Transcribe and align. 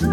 Hi, 0.00 0.06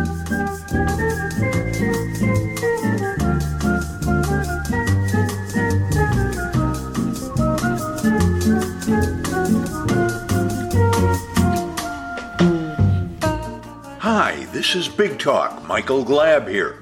this 14.53 14.75
is 14.75 14.87
Big 14.87 15.19
Talk. 15.19 15.67
Michael 15.67 16.03
Glab 16.03 16.47
here. 16.49 16.81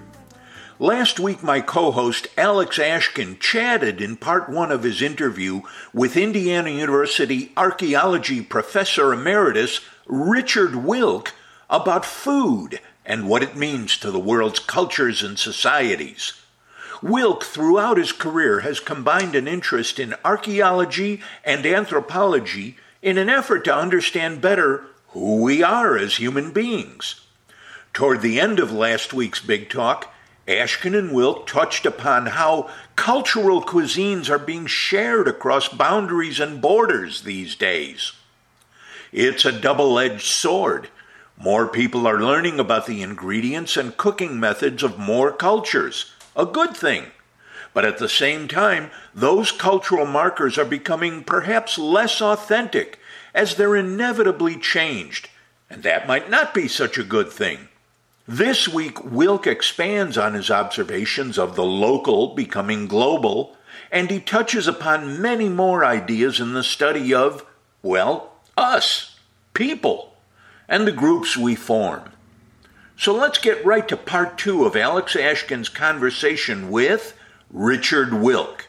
Last 0.79 1.19
week, 1.19 1.43
my 1.43 1.59
co 1.59 1.91
host 1.91 2.27
Alex 2.37 2.77
Ashkin 2.77 3.37
chatted 3.37 3.99
in 3.99 4.15
part 4.15 4.47
one 4.47 4.71
of 4.71 4.83
his 4.83 5.01
interview 5.01 5.63
with 5.93 6.15
Indiana 6.15 6.69
University 6.69 7.51
archaeology 7.57 8.41
professor 8.41 9.11
emeritus 9.11 9.81
Richard 10.05 10.77
Wilk 10.77 11.33
about 11.69 12.05
food 12.05 12.79
and 13.05 13.27
what 13.27 13.43
it 13.43 13.55
means 13.55 13.97
to 13.97 14.11
the 14.11 14.19
world's 14.19 14.59
cultures 14.59 15.21
and 15.23 15.37
societies. 15.37 16.33
Wilk, 17.01 17.43
throughout 17.43 17.97
his 17.97 18.13
career, 18.13 18.61
has 18.61 18.79
combined 18.79 19.35
an 19.35 19.47
interest 19.47 19.99
in 19.99 20.15
archaeology 20.23 21.21
and 21.43 21.65
anthropology 21.65 22.77
in 23.01 23.17
an 23.17 23.27
effort 23.27 23.65
to 23.65 23.75
understand 23.75 24.39
better 24.39 24.85
who 25.09 25.41
we 25.41 25.61
are 25.61 25.97
as 25.97 26.15
human 26.15 26.51
beings. 26.51 27.19
Toward 27.93 28.21
the 28.21 28.39
end 28.39 28.57
of 28.59 28.71
last 28.71 29.13
week's 29.13 29.41
Big 29.41 29.69
Talk, 29.69 30.13
Ashkin 30.47 30.97
and 30.97 31.13
Wilk 31.13 31.45
touched 31.45 31.85
upon 31.85 32.27
how 32.27 32.69
cultural 32.95 33.61
cuisines 33.61 34.29
are 34.29 34.39
being 34.39 34.65
shared 34.65 35.27
across 35.27 35.67
boundaries 35.67 36.39
and 36.39 36.61
borders 36.61 37.21
these 37.21 37.55
days. 37.55 38.13
It's 39.11 39.45
a 39.45 39.51
double 39.51 39.99
edged 39.99 40.25
sword. 40.25 40.89
More 41.37 41.67
people 41.67 42.07
are 42.07 42.21
learning 42.21 42.59
about 42.59 42.85
the 42.85 43.01
ingredients 43.01 43.75
and 43.75 43.97
cooking 43.97 44.39
methods 44.39 44.83
of 44.83 44.99
more 44.99 45.31
cultures, 45.31 46.13
a 46.35 46.45
good 46.45 46.75
thing. 46.75 47.07
But 47.73 47.85
at 47.85 47.97
the 47.97 48.09
same 48.09 48.47
time, 48.47 48.91
those 49.15 49.51
cultural 49.51 50.05
markers 50.05 50.57
are 50.57 50.65
becoming 50.65 51.23
perhaps 51.23 51.77
less 51.77 52.21
authentic 52.21 52.99
as 53.33 53.55
they're 53.55 53.75
inevitably 53.75 54.57
changed, 54.57 55.29
and 55.69 55.83
that 55.83 56.07
might 56.07 56.29
not 56.29 56.53
be 56.53 56.67
such 56.67 56.97
a 56.97 57.03
good 57.03 57.31
thing. 57.31 57.67
This 58.27 58.69
week, 58.69 59.03
Wilk 59.03 59.47
expands 59.47 60.17
on 60.17 60.33
his 60.33 60.49
observations 60.49 61.37
of 61.37 61.55
the 61.55 61.65
local 61.65 62.35
becoming 62.35 62.87
global, 62.87 63.57
and 63.91 64.09
he 64.09 64.19
touches 64.19 64.67
upon 64.67 65.21
many 65.21 65.49
more 65.49 65.83
ideas 65.83 66.39
in 66.39 66.53
the 66.53 66.63
study 66.63 67.13
of, 67.13 67.45
well, 67.81 68.33
us, 68.55 69.19
people, 69.53 70.12
and 70.73 70.87
the 70.87 70.91
groups 70.91 71.37
we 71.37 71.53
form. 71.53 72.01
So 72.97 73.13
let's 73.13 73.37
get 73.37 73.63
right 73.63 73.87
to 73.87 73.95
part 73.95 74.39
two 74.39 74.65
of 74.65 74.75
Alex 74.75 75.15
Ashkin's 75.15 75.69
conversation 75.69 76.71
with 76.71 77.15
Richard 77.51 78.11
Wilk. 78.11 78.67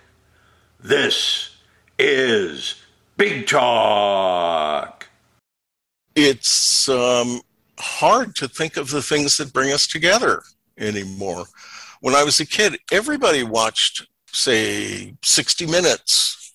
This 0.79 1.57
is 1.99 2.75
Big 3.17 3.47
Talk. 3.47 5.09
It's 6.15 6.91
um, 6.91 7.41
hard 7.79 8.37
to 8.37 8.49
think 8.49 8.77
of 8.77 8.91
the 8.91 9.01
things 9.01 9.39
that 9.39 9.55
bring 9.55 9.73
us 9.73 9.87
together 9.87 10.43
anymore. 10.77 11.47
When 12.03 12.15
I 12.15 12.23
was 12.23 12.39
a 12.39 12.47
kid, 12.47 12.79
everybody 12.93 13.45
watched, 13.45 14.07
say, 14.31 15.15
60 15.23 15.65
Minutes. 15.65 16.53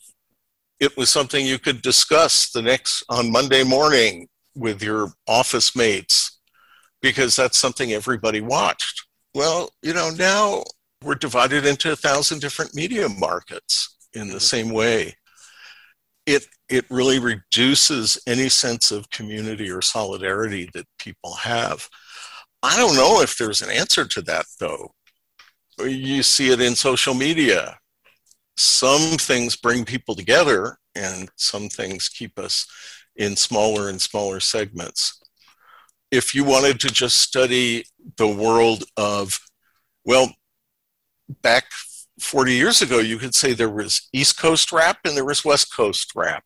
It 0.80 0.96
was 0.96 1.10
something 1.10 1.44
you 1.44 1.58
could 1.58 1.82
discuss 1.82 2.52
the 2.52 2.62
next 2.62 3.04
on 3.10 3.32
Monday 3.32 3.64
morning 3.64 4.28
with 4.56 4.84
your 4.84 5.14
office 5.28 5.76
mates 5.76 6.40
because 7.02 7.36
that's 7.36 7.58
something 7.58 7.92
everybody 7.92 8.42
watched. 8.42 9.06
Well, 9.34 9.70
you 9.82 9.94
know, 9.94 10.10
now 10.10 10.64
we're 11.04 11.16
divided 11.16 11.66
into 11.66 11.92
a 11.92 11.96
thousand 11.96 12.42
different 12.42 12.76
media 12.76 13.08
markets 13.08 13.96
in 14.14 14.28
the 14.28 14.36
mm-hmm. 14.36 14.40
same 14.40 14.70
way 14.72 15.16
it 16.30 16.46
it 16.70 16.86
really 16.92 17.18
reduces 17.18 18.20
any 18.28 18.50
sense 18.50 18.92
of 18.92 19.10
community 19.10 19.72
or 19.72 19.82
solidarity 19.82 20.70
that 20.76 20.86
people 21.00 21.34
have. 21.34 21.90
I 22.62 22.78
don't 22.78 22.96
know 22.96 23.22
if 23.22 23.36
there's 23.36 23.64
an 23.64 23.72
answer 23.72 24.06
to 24.06 24.22
that 24.24 24.46
though. 24.60 24.92
You 25.80 26.22
see 26.22 26.52
it 26.52 26.62
in 26.62 26.76
social 26.76 27.16
media. 27.16 27.80
Some 28.58 29.18
things 29.18 29.56
bring 29.56 29.86
people 29.86 30.14
together 30.14 30.78
and 30.94 31.30
some 31.36 31.68
things 31.68 32.10
keep 32.10 32.38
us 32.38 32.68
in 33.20 33.36
smaller 33.36 33.90
and 33.90 34.02
smaller 34.02 34.40
segments. 34.40 35.22
If 36.10 36.34
you 36.34 36.44
wanted 36.44 36.80
to 36.80 36.88
just 36.88 37.18
study 37.18 37.84
the 38.18 38.28
world 38.28 38.86
of, 38.98 39.40
well, 40.06 40.34
back 41.44 41.66
40 42.20 42.54
years 42.54 42.82
ago, 42.82 42.98
you 42.98 43.18
could 43.18 43.36
say 43.36 43.54
there 43.54 43.70
was 43.70 44.08
East 44.12 44.40
Coast 44.40 44.72
rap 44.72 45.00
and 45.06 45.16
there 45.16 45.26
was 45.26 45.46
West 45.46 45.76
Coast 45.76 46.14
rap. 46.16 46.44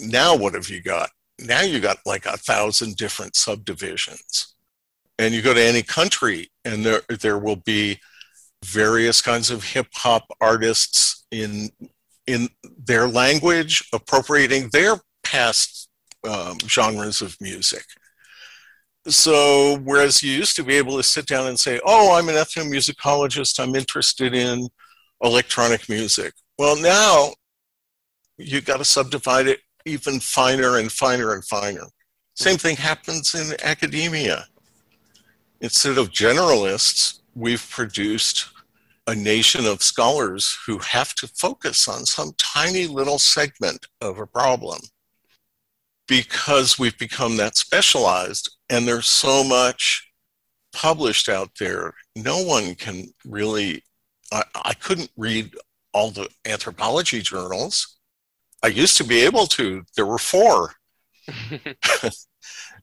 Now, 0.00 0.34
what 0.34 0.54
have 0.54 0.68
you 0.68 0.80
got? 0.80 1.10
Now 1.38 1.60
you 1.60 1.78
got 1.78 1.98
like 2.04 2.26
a 2.26 2.38
thousand 2.38 2.96
different 2.96 3.36
subdivisions. 3.36 4.54
And 5.18 5.34
you 5.34 5.42
go 5.42 5.54
to 5.54 5.62
any 5.62 5.82
country, 5.82 6.50
and 6.64 6.84
there, 6.84 7.02
there 7.20 7.38
will 7.38 7.56
be 7.56 8.00
various 8.64 9.20
kinds 9.20 9.50
of 9.50 9.62
hip 9.62 9.88
hop 9.92 10.24
artists 10.40 11.26
in, 11.30 11.70
in 12.26 12.48
their 12.78 13.06
language 13.06 13.84
appropriating 13.92 14.70
their 14.72 14.96
past 15.32 15.88
um, 16.28 16.58
genres 16.68 17.22
of 17.22 17.36
music. 17.40 17.84
So, 19.08 19.78
whereas 19.82 20.22
you 20.22 20.30
used 20.30 20.54
to 20.56 20.62
be 20.62 20.74
able 20.74 20.96
to 20.96 21.02
sit 21.02 21.26
down 21.26 21.48
and 21.48 21.58
say, 21.58 21.80
Oh, 21.84 22.14
I'm 22.16 22.28
an 22.28 22.36
ethnomusicologist, 22.36 23.58
I'm 23.58 23.74
interested 23.74 24.34
in 24.34 24.68
electronic 25.22 25.88
music. 25.88 26.34
Well, 26.58 26.80
now 26.80 27.32
you've 28.36 28.66
got 28.66 28.76
to 28.76 28.84
subdivide 28.84 29.48
it 29.48 29.60
even 29.86 30.20
finer 30.20 30.78
and 30.78 30.92
finer 30.92 31.34
and 31.34 31.44
finer. 31.44 31.86
Same 32.34 32.58
thing 32.58 32.76
happens 32.76 33.34
in 33.34 33.56
academia. 33.64 34.46
Instead 35.60 35.98
of 35.98 36.10
generalists, 36.10 37.20
we've 37.34 37.68
produced 37.70 38.50
a 39.08 39.14
nation 39.14 39.66
of 39.66 39.82
scholars 39.82 40.56
who 40.66 40.78
have 40.78 41.14
to 41.14 41.26
focus 41.26 41.88
on 41.88 42.06
some 42.06 42.32
tiny 42.38 42.86
little 42.86 43.18
segment 43.18 43.86
of 44.00 44.18
a 44.18 44.26
problem 44.26 44.78
because 46.08 46.78
we've 46.78 46.98
become 46.98 47.36
that 47.36 47.56
specialized 47.56 48.50
and 48.68 48.86
there's 48.86 49.06
so 49.06 49.44
much 49.44 50.08
published 50.72 51.28
out 51.28 51.50
there 51.58 51.92
no 52.16 52.42
one 52.42 52.74
can 52.74 53.06
really 53.24 53.82
I, 54.32 54.44
I 54.64 54.74
couldn't 54.74 55.10
read 55.16 55.54
all 55.92 56.10
the 56.10 56.28
anthropology 56.46 57.20
journals. 57.20 57.98
I 58.62 58.68
used 58.68 58.96
to 58.96 59.04
be 59.04 59.20
able 59.20 59.46
to. 59.48 59.82
There 59.96 60.06
were 60.06 60.18
four. 60.18 60.74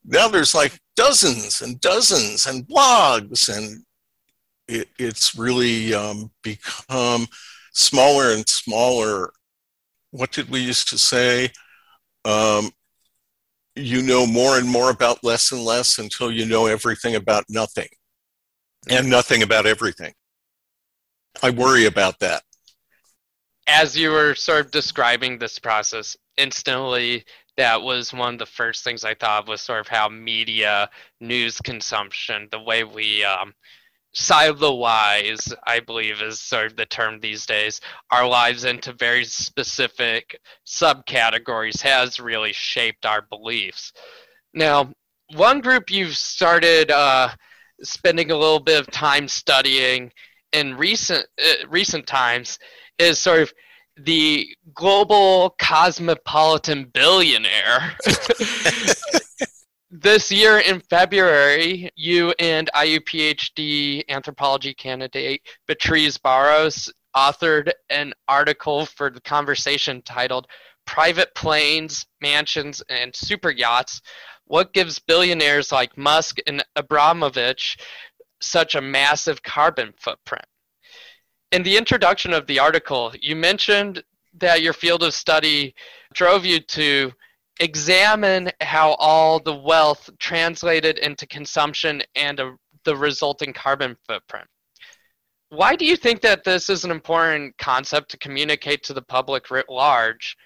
now 0.06 0.28
there's 0.28 0.54
like 0.54 0.80
dozens 0.96 1.62
and 1.62 1.82
dozens 1.82 2.46
and 2.46 2.68
blogs, 2.68 3.50
and 3.56 3.84
it, 4.68 4.90
it's 5.00 5.36
really 5.36 5.94
um, 5.94 6.32
become 6.44 7.28
smaller 7.74 8.32
and 8.34 8.48
smaller. 8.48 9.32
What 10.12 10.32
did 10.32 10.50
we 10.50 10.60
used 10.60 10.90
to 10.90 10.98
say? 10.98 11.52
Um, 12.26 12.72
you 13.80 14.02
know 14.02 14.26
more 14.26 14.58
and 14.58 14.68
more 14.68 14.90
about 14.90 15.24
less 15.24 15.52
and 15.52 15.64
less 15.64 15.98
until 15.98 16.32
you 16.32 16.46
know 16.46 16.66
everything 16.66 17.16
about 17.16 17.46
nothing 17.50 17.88
and 18.90 19.10
nothing 19.10 19.44
about 19.44 19.66
everything. 19.66 20.14
I 21.42 21.50
worry 21.52 21.86
about 21.86 22.20
that. 22.20 22.44
As 23.68 23.96
you 23.96 24.12
were 24.12 24.34
sort 24.36 24.66
of 24.66 24.72
describing 24.72 25.38
this 25.38 25.60
process, 25.60 26.18
instantly 26.38 27.24
that 27.58 27.82
was 27.82 28.14
one 28.14 28.36
of 28.36 28.40
the 28.40 28.46
first 28.46 28.84
things 28.84 29.04
I 29.04 29.14
thought 29.14 29.44
of 29.44 29.48
was 29.50 29.62
sort 29.62 29.82
of 29.82 29.88
how 29.88 30.08
media 30.08 30.90
news 31.20 31.60
consumption, 31.60 32.48
the 32.52 32.60
way 32.60 32.84
we 32.84 33.24
um, 33.24 33.54
silo-wise, 34.14 35.54
I 35.66 35.80
believe 35.80 36.22
is 36.22 36.42
sort 36.42 36.68
of 36.68 36.76
the 36.76 36.86
term 36.86 37.20
these 37.20 37.46
days, 37.46 37.82
our 38.12 38.28
lives 38.28 38.64
into 38.64 38.94
very 38.94 39.24
specific 39.26 40.40
subcategories 40.66 41.82
has 41.82 42.20
really 42.20 42.54
shaped 42.54 43.06
our 43.06 43.22
beliefs. 43.22 43.94
Now, 44.54 44.92
one 45.36 45.62
group 45.62 45.92
you've 45.92 46.18
started 46.18 46.92
uh, 46.92 47.30
spending 47.84 48.32
a 48.32 48.38
little 48.38 48.60
bit 48.60 48.80
of 48.80 48.88
time 48.92 49.28
studying 49.28 50.12
in 50.54 50.76
recent 50.76 51.26
uh, 51.40 51.68
recent 51.70 52.08
times 52.08 52.58
is 52.98 53.20
sort 53.20 53.42
of 53.42 53.54
the 53.98 54.48
global 54.74 55.56
cosmopolitan 55.60 56.86
billionaire. 56.86 57.96
this 60.02 60.32
year 60.32 60.60
in 60.60 60.80
February, 60.80 61.90
you 61.96 62.34
and 62.40 62.70
IU 62.82 63.00
PhD 63.02 64.04
anthropology 64.08 64.74
candidate 64.74 65.42
Beatriz 65.68 66.18
Barros 66.18 66.92
authored 67.16 67.72
an 67.90 68.14
article 68.28 68.86
for 68.86 69.10
the 69.10 69.22
conversation 69.22 70.02
titled 70.04 70.48
Private 70.86 71.34
Planes, 71.36 72.06
Mansions, 72.22 72.82
and 72.90 73.14
Super 73.16 73.52
Yachts 73.52 74.02
What 74.46 74.74
gives 74.74 75.00
billionaires 75.00 75.72
like 75.72 75.98
Musk 75.98 76.38
and 76.48 76.64
Abramovich 76.76 77.78
such 78.42 78.76
a 78.76 78.82
massive 78.82 79.44
carbon 79.44 79.94
footprint? 79.98 80.46
In 81.52 81.64
the 81.64 81.76
introduction 81.76 82.34
of 82.34 82.48
the 82.48 82.60
article, 82.60 83.12
you 83.20 83.36
mentioned 83.36 84.04
that 84.38 84.62
your 84.62 84.74
field 84.74 85.04
of 85.04 85.14
study 85.14 85.76
drove 86.14 86.46
you 86.46 86.60
to 86.60 87.12
examine 87.60 88.50
how 88.62 88.94
all 88.94 89.40
the 89.40 89.56
wealth 89.56 90.10
translated 90.20 90.98
into 91.00 91.28
consumption 91.28 92.02
and 92.16 92.40
a, 92.40 92.56
the 92.86 92.96
resulting 92.96 93.54
carbon 93.54 93.96
footprint. 94.08 94.48
Why 95.50 95.76
do 95.76 95.86
you 95.86 95.96
think 95.96 96.22
that 96.22 96.44
this 96.44 96.70
is 96.70 96.86
an 96.86 96.92
important 96.92 97.58
concept 97.58 98.12
to 98.12 98.18
communicate 98.18 98.84
to 98.84 98.94
the 98.94 99.02
public 99.02 99.50
writ 99.50 99.68
large? 99.68 100.38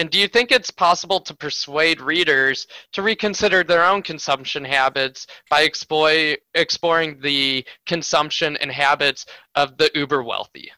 And 0.00 0.10
do 0.10 0.18
you 0.18 0.28
think 0.28 0.52
it's 0.52 0.70
possible 0.70 1.20
to 1.20 1.34
persuade 1.34 2.00
readers 2.00 2.66
to 2.92 3.02
reconsider 3.02 3.64
their 3.64 3.84
own 3.84 4.02
consumption 4.02 4.64
habits 4.64 5.26
by 5.50 5.62
exploring 5.62 7.20
the 7.20 7.66
consumption 7.86 8.56
and 8.58 8.70
habits 8.70 9.26
of 9.56 9.76
the 9.76 9.90
uber 9.94 10.22
wealthy? 10.22 10.70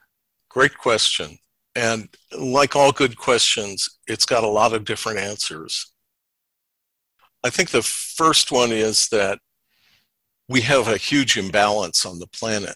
Great 0.49 0.77
question. 0.77 1.39
And 1.75 2.09
like 2.37 2.75
all 2.75 2.93
good 2.93 3.17
questions, 3.17 3.99
it's 4.07 4.27
got 4.27 4.45
a 4.45 4.49
lot 4.49 4.73
of 4.73 4.85
different 4.85 5.19
answers. 5.19 5.93
I 7.45 7.51
think 7.51 7.71
the 7.71 7.83
first 7.83 8.53
one 8.53 8.73
is 8.73 9.09
that 9.09 9.39
we 10.49 10.61
have 10.63 10.89
a 10.89 10.97
huge 10.97 11.37
imbalance 11.39 12.05
on 12.05 12.19
the 12.19 12.27
planet. 12.27 12.75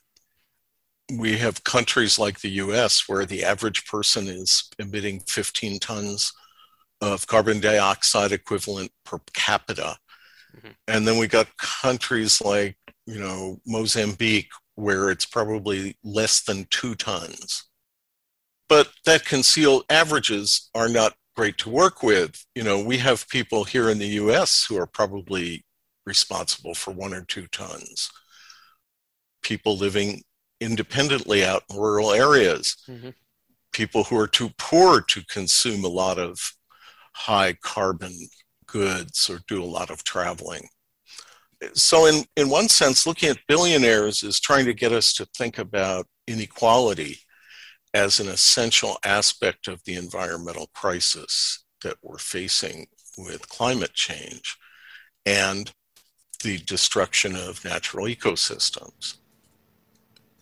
We 1.18 1.36
have 1.38 1.64
countries 1.64 2.18
like 2.18 2.40
the 2.40 2.50
US 2.50 3.08
where 3.08 3.26
the 3.26 3.44
average 3.44 3.84
person 3.86 4.28
is 4.28 4.70
emitting 4.78 5.20
15 5.20 5.80
tons 5.80 6.32
of 7.00 7.26
carbon 7.26 7.60
dioxide 7.60 8.32
equivalent 8.32 8.90
per 9.04 9.18
capita. 9.34 9.96
Mm-hmm. 10.56 10.70
And 10.88 11.06
then 11.06 11.18
we 11.18 11.26
got 11.26 11.54
countries 11.58 12.40
like, 12.40 12.76
you 13.06 13.18
know, 13.18 13.60
Mozambique 13.66 14.50
where 14.76 15.10
it's 15.10 15.26
probably 15.26 15.96
less 16.02 16.42
than 16.42 16.66
two 16.70 16.94
tons 16.94 17.64
but 18.68 18.90
that 19.04 19.24
concealed 19.24 19.84
averages 19.90 20.70
are 20.74 20.88
not 20.88 21.14
great 21.36 21.58
to 21.58 21.70
work 21.70 22.02
with. 22.02 22.44
You 22.54 22.62
know, 22.62 22.82
we 22.82 22.98
have 22.98 23.28
people 23.28 23.64
here 23.64 23.90
in 23.90 23.98
the 23.98 24.06
US 24.06 24.64
who 24.68 24.76
are 24.76 24.86
probably 24.86 25.64
responsible 26.06 26.74
for 26.74 26.92
one 26.92 27.14
or 27.14 27.24
two 27.24 27.46
tons. 27.48 28.10
People 29.42 29.76
living 29.76 30.22
independently 30.60 31.44
out 31.44 31.62
in 31.70 31.76
rural 31.76 32.12
areas. 32.12 32.76
Mm-hmm. 32.88 33.10
People 33.72 34.04
who 34.04 34.18
are 34.18 34.28
too 34.28 34.50
poor 34.56 35.00
to 35.00 35.24
consume 35.26 35.84
a 35.84 35.88
lot 35.88 36.18
of 36.18 36.38
high 37.12 37.54
carbon 37.54 38.12
goods 38.66 39.28
or 39.28 39.40
do 39.48 39.62
a 39.62 39.66
lot 39.66 39.90
of 39.90 40.04
traveling. 40.04 40.68
So, 41.72 42.06
in, 42.06 42.24
in 42.36 42.50
one 42.50 42.68
sense, 42.68 43.06
looking 43.06 43.30
at 43.30 43.38
billionaires 43.48 44.22
is 44.22 44.38
trying 44.38 44.66
to 44.66 44.74
get 44.74 44.92
us 44.92 45.12
to 45.14 45.26
think 45.36 45.58
about 45.58 46.06
inequality 46.26 47.18
as 47.94 48.18
an 48.18 48.28
essential 48.28 48.98
aspect 49.04 49.68
of 49.68 49.82
the 49.84 49.94
environmental 49.94 50.68
crisis 50.74 51.64
that 51.84 51.96
we're 52.02 52.18
facing 52.18 52.86
with 53.16 53.48
climate 53.48 53.94
change 53.94 54.56
and 55.24 55.72
the 56.42 56.58
destruction 56.58 57.36
of 57.36 57.64
natural 57.64 58.06
ecosystems. 58.06 59.18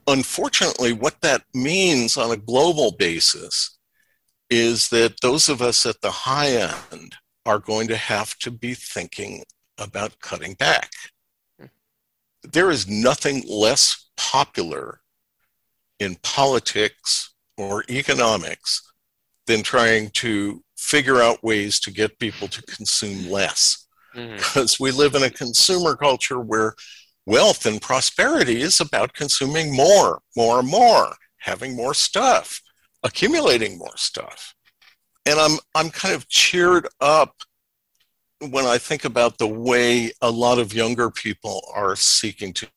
Unfortunately, 0.06 0.92
what 0.92 1.20
that 1.20 1.44
means 1.54 2.16
on 2.16 2.32
a 2.32 2.36
global 2.36 2.92
basis 2.92 3.78
is 4.50 4.88
that 4.88 5.20
those 5.20 5.48
of 5.48 5.62
us 5.62 5.86
at 5.86 6.00
the 6.00 6.10
high 6.10 6.50
end 6.92 7.14
are 7.44 7.58
going 7.58 7.86
to 7.88 7.96
have 7.96 8.36
to 8.38 8.50
be 8.50 8.74
thinking 8.74 9.44
about 9.78 10.18
cutting 10.20 10.54
back. 10.54 10.90
There 12.42 12.70
is 12.70 12.88
nothing 12.88 13.44
less 13.46 14.10
popular 14.16 15.00
in 16.00 16.16
politics 16.22 17.31
or 17.56 17.84
economics 17.90 18.92
than 19.46 19.62
trying 19.62 20.10
to 20.10 20.62
figure 20.76 21.20
out 21.20 21.42
ways 21.42 21.80
to 21.80 21.90
get 21.90 22.18
people 22.18 22.48
to 22.48 22.62
consume 22.62 23.30
less. 23.30 23.86
Mm-hmm. 24.14 24.36
Because 24.36 24.78
we 24.78 24.90
live 24.90 25.14
in 25.14 25.22
a 25.22 25.30
consumer 25.30 25.96
culture 25.96 26.40
where 26.40 26.74
wealth 27.26 27.66
and 27.66 27.80
prosperity 27.80 28.60
is 28.60 28.80
about 28.80 29.14
consuming 29.14 29.74
more, 29.74 30.20
more, 30.36 30.62
more, 30.62 31.14
having 31.38 31.74
more 31.74 31.94
stuff, 31.94 32.60
accumulating 33.02 33.78
more 33.78 33.96
stuff. 33.96 34.54
And 35.24 35.38
I'm 35.38 35.58
I'm 35.74 35.90
kind 35.90 36.14
of 36.14 36.28
cheered 36.28 36.88
up 37.00 37.36
when 38.50 38.66
I 38.66 38.76
think 38.78 39.04
about 39.04 39.38
the 39.38 39.46
way 39.46 40.10
a 40.20 40.30
lot 40.30 40.58
of 40.58 40.74
younger 40.74 41.10
people 41.10 41.62
are 41.74 41.94
seeking 41.94 42.52
to 42.54 42.68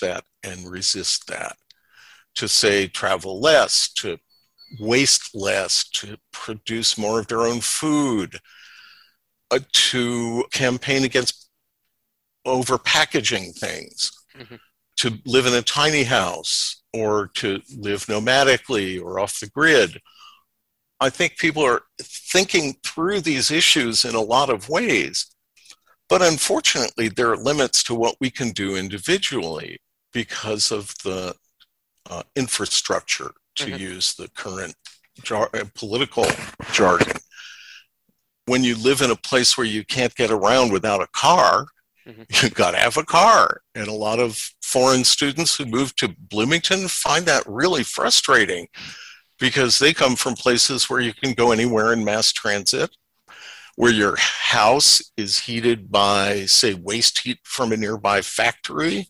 that 0.00 0.24
and 0.42 0.70
resist 0.70 1.26
that 1.28 1.56
to 2.36 2.48
say 2.48 2.86
travel 2.86 3.40
less, 3.40 3.92
to 3.94 4.18
waste 4.80 5.34
less, 5.34 5.88
to 5.90 6.16
produce 6.32 6.98
more 6.98 7.20
of 7.20 7.26
their 7.28 7.42
own 7.42 7.60
food, 7.60 8.38
uh, 9.50 9.60
to 9.72 10.44
campaign 10.52 11.04
against 11.04 11.48
over 12.44 12.78
packaging 12.78 13.52
things, 13.52 14.10
mm-hmm. 14.36 14.56
to 14.96 15.18
live 15.24 15.46
in 15.46 15.54
a 15.54 15.62
tiny 15.62 16.04
house, 16.04 16.82
or 16.92 17.28
to 17.34 17.60
live 17.76 18.06
nomadically 18.06 19.02
or 19.02 19.18
off 19.18 19.40
the 19.40 19.48
grid. 19.48 20.00
I 21.00 21.10
think 21.10 21.38
people 21.38 21.62
are 21.64 21.82
thinking 22.00 22.76
through 22.84 23.20
these 23.20 23.50
issues 23.50 24.04
in 24.04 24.14
a 24.14 24.20
lot 24.20 24.48
of 24.48 24.68
ways. 24.68 25.26
But 26.08 26.22
unfortunately, 26.22 27.08
there 27.08 27.32
are 27.32 27.36
limits 27.36 27.82
to 27.84 27.94
what 27.94 28.16
we 28.20 28.30
can 28.30 28.50
do 28.50 28.76
individually 28.76 29.80
because 30.12 30.70
of 30.70 30.94
the 31.02 31.34
uh, 32.10 32.22
infrastructure, 32.36 33.32
to 33.56 33.66
mm-hmm. 33.66 33.80
use 33.80 34.14
the 34.14 34.28
current 34.28 34.74
jar- 35.22 35.50
uh, 35.54 35.64
political 35.74 36.26
jargon. 36.72 37.16
When 38.46 38.62
you 38.62 38.76
live 38.76 39.00
in 39.00 39.10
a 39.10 39.16
place 39.16 39.56
where 39.56 39.66
you 39.66 39.84
can't 39.84 40.14
get 40.14 40.30
around 40.30 40.72
without 40.72 41.02
a 41.02 41.08
car, 41.08 41.66
mm-hmm. 42.06 42.22
you've 42.42 42.54
got 42.54 42.72
to 42.72 42.78
have 42.78 42.96
a 42.96 43.04
car. 43.04 43.60
And 43.74 43.88
a 43.88 43.92
lot 43.92 44.18
of 44.18 44.38
foreign 44.62 45.04
students 45.04 45.56
who 45.56 45.64
move 45.66 45.94
to 45.96 46.14
Bloomington 46.18 46.88
find 46.88 47.24
that 47.26 47.44
really 47.46 47.84
frustrating 47.84 48.68
because 49.38 49.78
they 49.78 49.92
come 49.92 50.16
from 50.16 50.34
places 50.34 50.88
where 50.88 51.00
you 51.00 51.12
can 51.12 51.32
go 51.32 51.52
anywhere 51.52 51.92
in 51.92 52.04
mass 52.04 52.32
transit, 52.32 52.90
where 53.76 53.92
your 53.92 54.16
house 54.18 55.02
is 55.16 55.38
heated 55.40 55.90
by, 55.90 56.44
say, 56.46 56.74
waste 56.74 57.20
heat 57.20 57.38
from 57.42 57.72
a 57.72 57.76
nearby 57.76 58.20
factory 58.20 59.08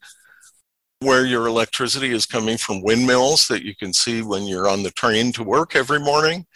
where 1.04 1.24
your 1.24 1.46
electricity 1.46 2.10
is 2.10 2.26
coming 2.26 2.56
from 2.56 2.82
windmills 2.82 3.46
that 3.48 3.62
you 3.62 3.76
can 3.76 3.92
see 3.92 4.22
when 4.22 4.44
you're 4.46 4.68
on 4.68 4.82
the 4.82 4.90
train 4.90 5.32
to 5.32 5.44
work 5.44 5.76
every 5.76 6.00
morning. 6.00 6.46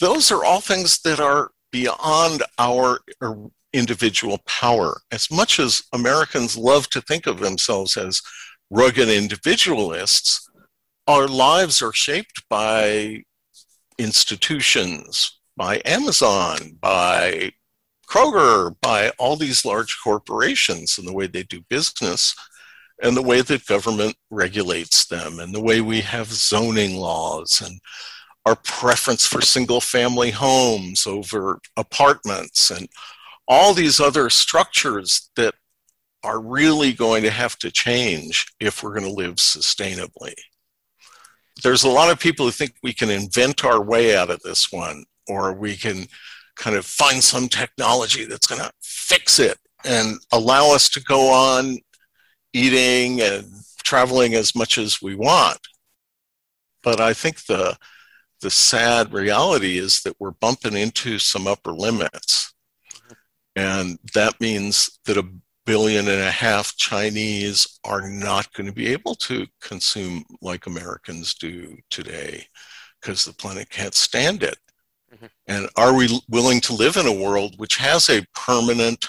Those 0.00 0.32
are 0.32 0.44
all 0.44 0.60
things 0.60 1.00
that 1.02 1.20
are 1.20 1.50
beyond 1.70 2.42
our 2.58 3.00
individual 3.72 4.38
power. 4.46 5.00
As 5.12 5.30
much 5.30 5.60
as 5.60 5.82
Americans 5.92 6.56
love 6.56 6.88
to 6.90 7.00
think 7.00 7.26
of 7.26 7.38
themselves 7.40 7.96
as 7.96 8.22
rugged 8.70 9.08
individualists, 9.08 10.48
our 11.06 11.28
lives 11.28 11.82
are 11.82 11.92
shaped 11.92 12.42
by 12.48 13.22
institutions, 13.98 15.38
by 15.56 15.82
Amazon, 15.84 16.78
by 16.80 17.52
Kroger, 18.08 18.74
by 18.80 19.10
all 19.18 19.36
these 19.36 19.64
large 19.64 19.98
corporations 20.02 20.98
and 20.98 21.06
the 21.06 21.12
way 21.12 21.26
they 21.26 21.42
do 21.44 21.60
business 21.68 22.34
and 23.02 23.16
the 23.16 23.22
way 23.22 23.40
that 23.42 23.66
government 23.66 24.14
regulates 24.30 25.06
them 25.06 25.38
and 25.38 25.54
the 25.54 25.60
way 25.60 25.80
we 25.80 26.00
have 26.00 26.26
zoning 26.26 26.96
laws 26.96 27.62
and 27.64 27.80
our 28.46 28.56
preference 28.56 29.26
for 29.26 29.40
single 29.40 29.80
family 29.80 30.30
homes 30.30 31.06
over 31.06 31.60
apartments 31.76 32.70
and 32.70 32.88
all 33.48 33.74
these 33.74 34.00
other 34.00 34.30
structures 34.30 35.30
that 35.36 35.54
are 36.22 36.40
really 36.40 36.92
going 36.92 37.22
to 37.22 37.30
have 37.30 37.56
to 37.58 37.70
change 37.70 38.46
if 38.60 38.82
we're 38.82 38.94
going 38.94 39.08
to 39.08 39.12
live 39.12 39.36
sustainably. 39.36 40.32
There's 41.62 41.84
a 41.84 41.88
lot 41.88 42.10
of 42.10 42.20
people 42.20 42.46
who 42.46 42.52
think 42.52 42.74
we 42.82 42.92
can 42.92 43.10
invent 43.10 43.64
our 43.64 43.82
way 43.82 44.16
out 44.16 44.30
of 44.30 44.40
this 44.40 44.70
one, 44.70 45.04
or 45.28 45.52
we 45.52 45.76
can 45.76 46.06
kind 46.56 46.76
of 46.76 46.84
find 46.84 47.22
some 47.22 47.48
technology 47.48 48.24
that's 48.24 48.46
going 48.46 48.60
to 48.60 48.70
fix 48.82 49.38
it 49.38 49.58
and 49.84 50.18
allow 50.32 50.74
us 50.74 50.88
to 50.90 51.02
go 51.02 51.28
on 51.28 51.78
eating 52.52 53.20
and 53.20 53.46
traveling 53.82 54.34
as 54.34 54.54
much 54.54 54.78
as 54.78 55.02
we 55.02 55.14
want. 55.14 55.58
But 56.82 57.00
I 57.00 57.12
think 57.12 57.44
the 57.46 57.76
the 58.40 58.50
sad 58.50 59.12
reality 59.12 59.78
is 59.78 60.00
that 60.00 60.16
we're 60.18 60.30
bumping 60.30 60.74
into 60.74 61.18
some 61.18 61.46
upper 61.46 61.72
limits. 61.72 62.54
And 63.54 63.98
that 64.14 64.40
means 64.40 64.98
that 65.04 65.18
a 65.18 65.28
billion 65.66 66.08
and 66.08 66.22
a 66.22 66.30
half 66.30 66.76
Chinese 66.76 67.78
are 67.84 68.08
not 68.08 68.52
going 68.54 68.66
to 68.66 68.72
be 68.72 68.86
able 68.88 69.14
to 69.14 69.46
consume 69.60 70.24
like 70.40 70.66
Americans 70.66 71.34
do 71.34 71.76
today 71.90 72.46
because 73.00 73.24
the 73.24 73.32
planet 73.32 73.68
can't 73.68 73.94
stand 73.94 74.42
it. 74.42 74.56
Mm-hmm. 75.14 75.26
And 75.46 75.68
are 75.76 75.94
we 75.94 76.20
willing 76.28 76.60
to 76.62 76.72
live 76.72 76.96
in 76.96 77.06
a 77.06 77.12
world 77.12 77.54
which 77.58 77.76
has 77.76 78.08
a 78.08 78.24
permanent 78.34 79.08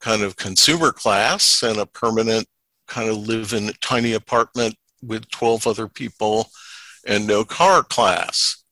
kind 0.00 0.22
of 0.22 0.36
consumer 0.36 0.92
class 0.92 1.62
and 1.62 1.78
a 1.78 1.86
permanent 1.86 2.46
kind 2.88 3.08
of 3.08 3.16
live 3.16 3.52
in 3.52 3.68
a 3.68 3.72
tiny 3.74 4.14
apartment 4.14 4.74
with 5.02 5.30
12 5.30 5.66
other 5.66 5.86
people 5.86 6.50
and 7.06 7.26
no 7.26 7.44
car 7.44 7.82
class. 7.82 8.64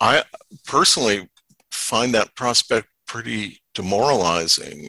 I 0.00 0.24
personally 0.66 1.28
find 1.70 2.14
that 2.14 2.34
prospect 2.34 2.88
pretty 3.06 3.60
demoralizing. 3.74 4.88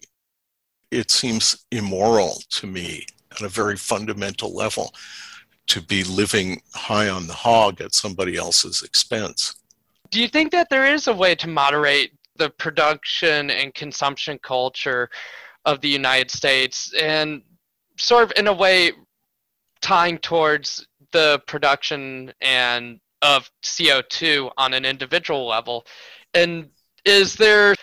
It 0.91 1.11
seems 1.11 1.65
immoral 1.71 2.41
to 2.51 2.67
me 2.67 3.05
at 3.31 3.41
a 3.41 3.49
very 3.49 3.77
fundamental 3.77 4.55
level 4.55 4.93
to 5.67 5.81
be 5.81 6.03
living 6.03 6.61
high 6.73 7.09
on 7.09 7.27
the 7.27 7.33
hog 7.33 7.79
at 7.79 7.93
somebody 7.93 8.35
else's 8.35 8.81
expense. 8.81 9.55
Do 10.09 10.19
you 10.19 10.27
think 10.27 10.51
that 10.51 10.69
there 10.69 10.91
is 10.91 11.07
a 11.07 11.13
way 11.13 11.35
to 11.35 11.47
moderate 11.47 12.13
the 12.37 12.49
production 12.49 13.51
and 13.51 13.73
consumption 13.75 14.39
culture 14.41 15.09
of 15.65 15.81
the 15.81 15.89
United 15.89 16.31
States 16.31 16.91
and 16.99 17.43
sort 17.99 18.23
of 18.23 18.33
in 18.35 18.47
a 18.47 18.53
way 18.53 18.93
tying 19.81 20.17
towards 20.17 20.87
the 21.11 21.41
production 21.47 22.33
and 22.41 22.99
of 23.21 23.49
CO2 23.63 24.51
on 24.57 24.73
an 24.73 24.85
individual 24.85 25.47
level? 25.47 25.85
And 26.33 26.69
is 27.05 27.35
there 27.35 27.75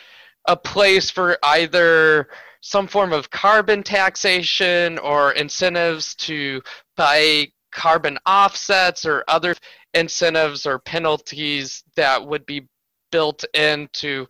a 0.46 0.56
place 0.56 1.10
for 1.10 1.38
either 1.42 2.28
some 2.60 2.86
form 2.86 3.12
of 3.12 3.30
carbon 3.30 3.82
taxation 3.82 4.98
or 4.98 5.32
incentives 5.32 6.14
to 6.16 6.62
buy 6.96 7.46
carbon 7.72 8.18
offsets 8.26 9.04
or 9.04 9.24
other 9.28 9.54
incentives 9.94 10.66
or 10.66 10.78
penalties 10.78 11.84
that 11.96 12.26
would 12.26 12.46
be 12.46 12.66
built 13.12 13.44
into 13.54 14.26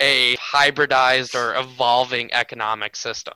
a 0.00 0.36
hybridized 0.36 1.34
or 1.34 1.54
evolving 1.56 2.32
economic 2.32 2.96
system? 2.96 3.34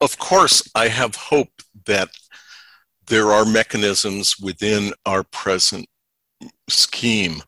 Of 0.00 0.18
course, 0.18 0.62
I 0.74 0.88
have 0.88 1.14
hope 1.14 1.50
that 1.84 2.08
there 3.06 3.32
are 3.32 3.44
mechanisms 3.44 4.36
within 4.40 4.92
our 5.04 5.24
present 5.24 5.86
scheme 6.70 7.42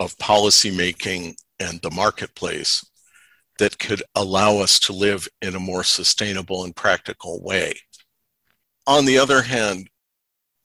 of 0.00 0.16
policymaking 0.16 1.34
and 1.60 1.80
the 1.80 1.90
marketplace 1.92 2.84
that 3.60 3.78
could 3.78 4.02
allow 4.16 4.56
us 4.56 4.80
to 4.80 4.92
live 4.92 5.28
in 5.42 5.54
a 5.54 5.60
more 5.60 5.84
sustainable 5.84 6.64
and 6.64 6.74
practical 6.74 7.40
way. 7.40 7.74
On 8.86 9.04
the 9.04 9.18
other 9.18 9.42
hand, 9.42 9.88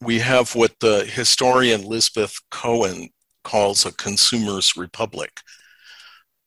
we 0.02 0.18
have 0.20 0.56
what 0.56 0.80
the 0.80 1.06
historian 1.06 1.84
Lizabeth 1.84 2.42
Cohen 2.50 3.10
calls 3.44 3.86
a 3.86 3.92
consumer's 3.92 4.76
republic, 4.76 5.42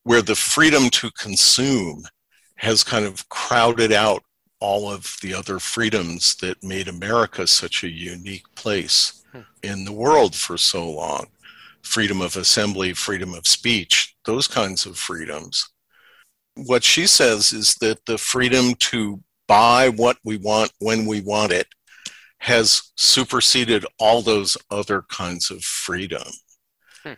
where 0.02 0.22
the 0.22 0.34
freedom 0.34 0.90
to 0.90 1.10
consume 1.12 2.02
has 2.56 2.82
kind 2.82 3.04
of 3.04 3.28
crowded 3.28 3.92
out 3.92 4.24
all 4.60 4.90
of 4.90 5.16
the 5.22 5.34
other 5.34 5.58
freedoms 5.58 6.34
that 6.36 6.62
made 6.62 6.86
America 6.86 7.46
such 7.46 7.82
a 7.82 7.88
unique 7.88 8.44
place 8.54 9.24
hmm. 9.32 9.40
in 9.62 9.84
the 9.84 9.92
world 9.92 10.34
for 10.34 10.56
so 10.56 10.88
long 10.88 11.26
freedom 11.82 12.20
of 12.20 12.36
assembly, 12.36 12.92
freedom 12.92 13.32
of 13.34 13.46
speech, 13.46 14.14
those 14.26 14.46
kinds 14.46 14.84
of 14.84 14.98
freedoms. 14.98 15.70
What 16.54 16.84
she 16.84 17.06
says 17.06 17.52
is 17.52 17.74
that 17.76 18.04
the 18.04 18.18
freedom 18.18 18.74
to 18.74 19.22
buy 19.48 19.88
what 19.88 20.18
we 20.22 20.36
want 20.36 20.70
when 20.78 21.06
we 21.06 21.22
want 21.22 21.52
it 21.52 21.66
has 22.38 22.92
superseded 22.96 23.84
all 23.98 24.22
those 24.22 24.56
other 24.70 25.02
kinds 25.08 25.50
of 25.50 25.62
freedom. 25.62 26.22
Hmm. 27.02 27.14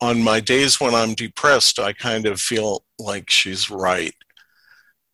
On 0.00 0.22
my 0.22 0.40
days 0.40 0.80
when 0.80 0.94
I'm 0.94 1.14
depressed, 1.14 1.78
I 1.78 1.92
kind 1.92 2.26
of 2.26 2.40
feel 2.40 2.84
like 2.98 3.30
she's 3.30 3.70
right 3.70 4.14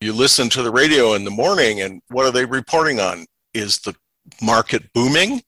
you 0.01 0.13
listen 0.13 0.49
to 0.51 0.63
the 0.63 0.71
radio 0.71 1.15
in 1.15 1.25
the 1.25 1.31
morning 1.31 1.81
and 1.81 2.03
what 2.09 2.27
are 2.27 2.31
they 2.31 2.45
reporting 2.45 3.01
on? 3.01 3.27
Is 3.55 3.79
the 3.79 3.95
market 4.43 4.93
booming? 4.93 5.43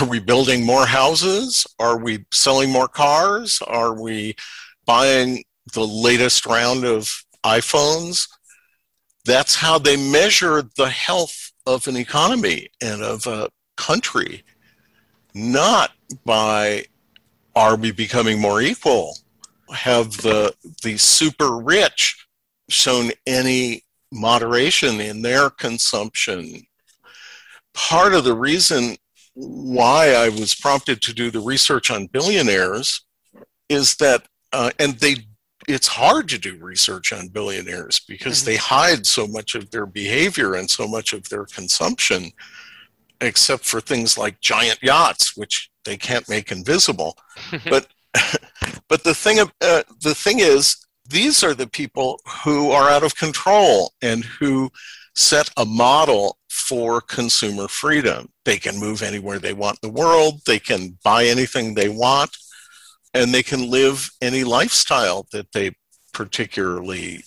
Are 0.00 0.06
we 0.06 0.20
building 0.20 0.64
more 0.64 0.86
houses? 0.86 1.66
Are 1.78 1.98
we 1.98 2.24
selling 2.32 2.70
more 2.70 2.88
cars? 2.88 3.60
Are 3.66 4.00
we 4.00 4.36
buying 4.84 5.42
the 5.72 5.86
latest 5.86 6.46
round 6.46 6.84
of 6.84 7.10
iPhones? 7.44 8.28
That's 9.24 9.54
how 9.54 9.78
they 9.78 9.96
measure 9.96 10.62
the 10.76 10.88
health 10.88 11.52
of 11.66 11.88
an 11.88 11.96
economy 11.96 12.68
and 12.80 13.02
of 13.02 13.26
a 13.26 13.48
country, 13.76 14.44
not 15.34 15.92
by 16.24 16.84
are 17.54 17.76
we 17.76 17.92
becoming 17.92 18.40
more 18.40 18.60
equal? 18.60 19.16
Have 19.70 20.16
the, 20.18 20.54
the 20.82 20.96
super 20.98 21.56
rich 21.56 22.21
shown 22.72 23.10
any 23.26 23.84
moderation 24.12 25.00
in 25.00 25.22
their 25.22 25.50
consumption. 25.50 26.62
Part 27.74 28.14
of 28.14 28.24
the 28.24 28.36
reason 28.36 28.96
why 29.34 30.10
I 30.10 30.28
was 30.28 30.54
prompted 30.54 31.00
to 31.02 31.14
do 31.14 31.30
the 31.30 31.40
research 31.40 31.90
on 31.90 32.06
billionaires 32.06 33.04
is 33.68 33.96
that, 33.96 34.26
uh, 34.52 34.70
and 34.78 34.94
they, 34.98 35.16
it's 35.66 35.86
hard 35.86 36.28
to 36.28 36.38
do 36.38 36.56
research 36.56 37.12
on 37.12 37.28
billionaires 37.28 38.00
because 38.06 38.38
mm-hmm. 38.38 38.46
they 38.46 38.56
hide 38.56 39.06
so 39.06 39.26
much 39.26 39.54
of 39.54 39.70
their 39.70 39.86
behavior 39.86 40.54
and 40.54 40.68
so 40.68 40.86
much 40.86 41.14
of 41.14 41.26
their 41.30 41.46
consumption, 41.46 42.30
except 43.22 43.64
for 43.64 43.80
things 43.80 44.18
like 44.18 44.40
giant 44.40 44.78
yachts, 44.82 45.36
which 45.36 45.70
they 45.84 45.96
can't 45.96 46.28
make 46.28 46.52
invisible. 46.52 47.16
but, 47.70 47.86
but 48.88 49.02
the 49.04 49.14
thing, 49.14 49.40
uh, 49.40 49.82
the 50.02 50.14
thing 50.14 50.40
is, 50.40 50.76
these 51.08 51.42
are 51.42 51.54
the 51.54 51.66
people 51.66 52.20
who 52.44 52.70
are 52.70 52.88
out 52.88 53.02
of 53.02 53.16
control 53.16 53.92
and 54.02 54.24
who 54.24 54.70
set 55.14 55.50
a 55.56 55.64
model 55.64 56.38
for 56.48 57.00
consumer 57.00 57.68
freedom. 57.68 58.28
They 58.44 58.58
can 58.58 58.78
move 58.78 59.02
anywhere 59.02 59.38
they 59.38 59.52
want 59.52 59.78
in 59.82 59.88
the 59.88 60.00
world, 60.00 60.40
they 60.46 60.58
can 60.58 60.98
buy 61.04 61.26
anything 61.26 61.74
they 61.74 61.88
want, 61.88 62.36
and 63.14 63.32
they 63.32 63.42
can 63.42 63.70
live 63.70 64.10
any 64.20 64.44
lifestyle 64.44 65.26
that 65.32 65.52
they 65.52 65.72
particularly 66.12 67.24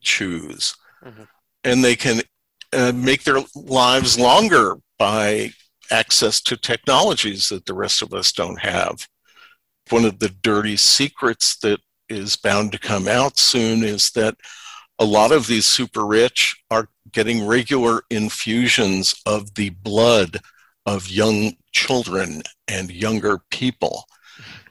choose. 0.00 0.76
Mm-hmm. 1.04 1.22
And 1.64 1.84
they 1.84 1.96
can 1.96 2.22
uh, 2.72 2.92
make 2.94 3.24
their 3.24 3.40
lives 3.54 4.18
longer 4.18 4.76
by 4.98 5.50
access 5.90 6.40
to 6.42 6.56
technologies 6.56 7.48
that 7.48 7.66
the 7.66 7.74
rest 7.74 8.02
of 8.02 8.12
us 8.12 8.32
don't 8.32 8.60
have. 8.60 9.06
One 9.90 10.04
of 10.04 10.18
the 10.18 10.28
dirty 10.28 10.76
secrets 10.76 11.56
that 11.58 11.80
is 12.08 12.36
bound 12.36 12.72
to 12.72 12.78
come 12.78 13.08
out 13.08 13.38
soon 13.38 13.82
is 13.82 14.10
that 14.10 14.36
a 14.98 15.04
lot 15.04 15.32
of 15.32 15.46
these 15.46 15.66
super 15.66 16.06
rich 16.06 16.62
are 16.70 16.88
getting 17.12 17.46
regular 17.46 18.02
infusions 18.10 19.14
of 19.26 19.54
the 19.54 19.70
blood 19.70 20.40
of 20.86 21.08
young 21.08 21.52
children 21.72 22.42
and 22.68 22.90
younger 22.90 23.40
people. 23.50 24.04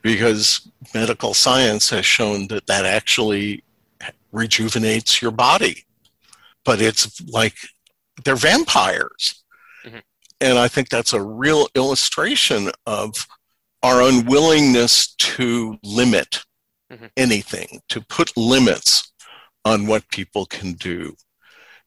Because 0.01 0.69
medical 0.93 1.33
science 1.33 1.89
has 1.89 2.05
shown 2.05 2.47
that 2.47 2.67
that 2.67 2.85
actually 2.85 3.63
rejuvenates 4.31 5.21
your 5.21 5.31
body. 5.31 5.85
But 6.65 6.81
it's 6.81 7.21
like 7.27 7.55
they're 8.23 8.35
vampires. 8.35 9.43
Mm-hmm. 9.85 9.97
and 10.39 10.57
i 10.57 10.69
think 10.69 10.87
that's 10.87 11.11
a 11.11 11.21
real 11.21 11.67
illustration 11.75 12.71
of 12.85 13.27
our 13.83 14.01
unwillingness 14.01 15.13
to 15.15 15.77
limit 15.83 16.45
mm-hmm. 16.91 17.05
anything, 17.17 17.81
to 17.89 18.01
put 18.01 18.35
limits 18.37 19.11
on 19.65 19.87
what 19.87 20.09
people 20.09 20.45
can 20.45 20.73
do. 20.73 21.15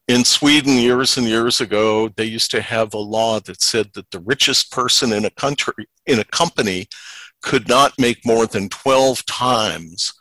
In 0.08 0.24
Sweden, 0.24 0.76
years 0.76 1.16
and 1.16 1.26
years 1.26 1.60
ago, 1.60 2.08
they 2.08 2.24
used 2.24 2.52
to 2.52 2.62
have 2.62 2.94
a 2.94 2.98
law 2.98 3.40
that 3.40 3.60
said 3.60 3.90
that 3.94 4.10
the 4.12 4.20
richest 4.20 4.70
person 4.70 5.12
in 5.12 5.24
a 5.24 5.30
country, 5.30 5.86
in 6.06 6.20
a 6.20 6.24
company, 6.24 6.86
could 7.42 7.68
not 7.68 7.92
make 7.98 8.24
more 8.24 8.46
than 8.46 8.68
12 8.68 9.26
times 9.26 10.12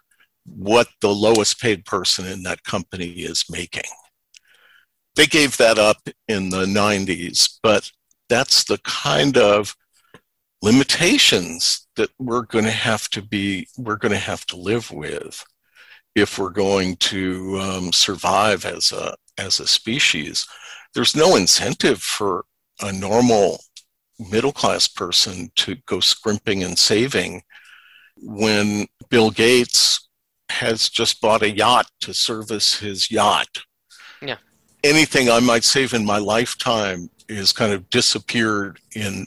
what 0.45 0.87
the 1.01 1.13
lowest 1.13 1.59
paid 1.59 1.85
person 1.85 2.25
in 2.25 2.43
that 2.43 2.63
company 2.63 3.09
is 3.11 3.45
making. 3.49 3.89
They 5.15 5.25
gave 5.25 5.57
that 5.57 5.77
up 5.77 5.97
in 6.27 6.49
the 6.49 6.65
90s, 6.65 7.59
but 7.63 7.91
that's 8.27 8.63
the 8.63 8.79
kind 8.79 9.37
of 9.37 9.75
limitations 10.61 11.87
that 11.95 12.09
we're 12.19 12.43
going 12.43 12.65
to 12.65 12.71
have 12.71 13.07
to 13.09 13.21
be 13.21 13.67
we're 13.77 13.97
going 13.97 14.11
to 14.11 14.17
have 14.17 14.45
to 14.47 14.55
live 14.55 14.91
with 14.91 15.43
if 16.15 16.39
we're 16.39 16.49
going 16.49 16.95
to 16.97 17.59
um, 17.59 17.91
survive 17.91 18.65
as 18.65 18.91
a 18.91 19.15
as 19.37 19.59
a 19.59 19.67
species. 19.67 20.47
There's 20.93 21.15
no 21.15 21.35
incentive 21.35 22.01
for 22.01 22.45
a 22.81 22.91
normal 22.91 23.59
middle 24.31 24.53
class 24.53 24.87
person 24.87 25.51
to 25.55 25.75
go 25.85 25.99
scrimping 25.99 26.63
and 26.63 26.77
saving 26.77 27.43
when 28.17 28.87
bill 29.09 29.29
gates 29.29 30.07
has 30.49 30.89
just 30.89 31.19
bought 31.19 31.43
a 31.43 31.51
yacht 31.51 31.87
to 31.99 32.13
service 32.13 32.79
his 32.79 33.11
yacht. 33.11 33.63
Yeah. 34.21 34.37
Anything 34.83 35.29
i 35.29 35.39
might 35.39 35.63
save 35.63 35.93
in 35.93 36.05
my 36.05 36.17
lifetime 36.17 37.09
is 37.27 37.51
kind 37.51 37.73
of 37.73 37.89
disappeared 37.89 38.79
in 38.95 39.25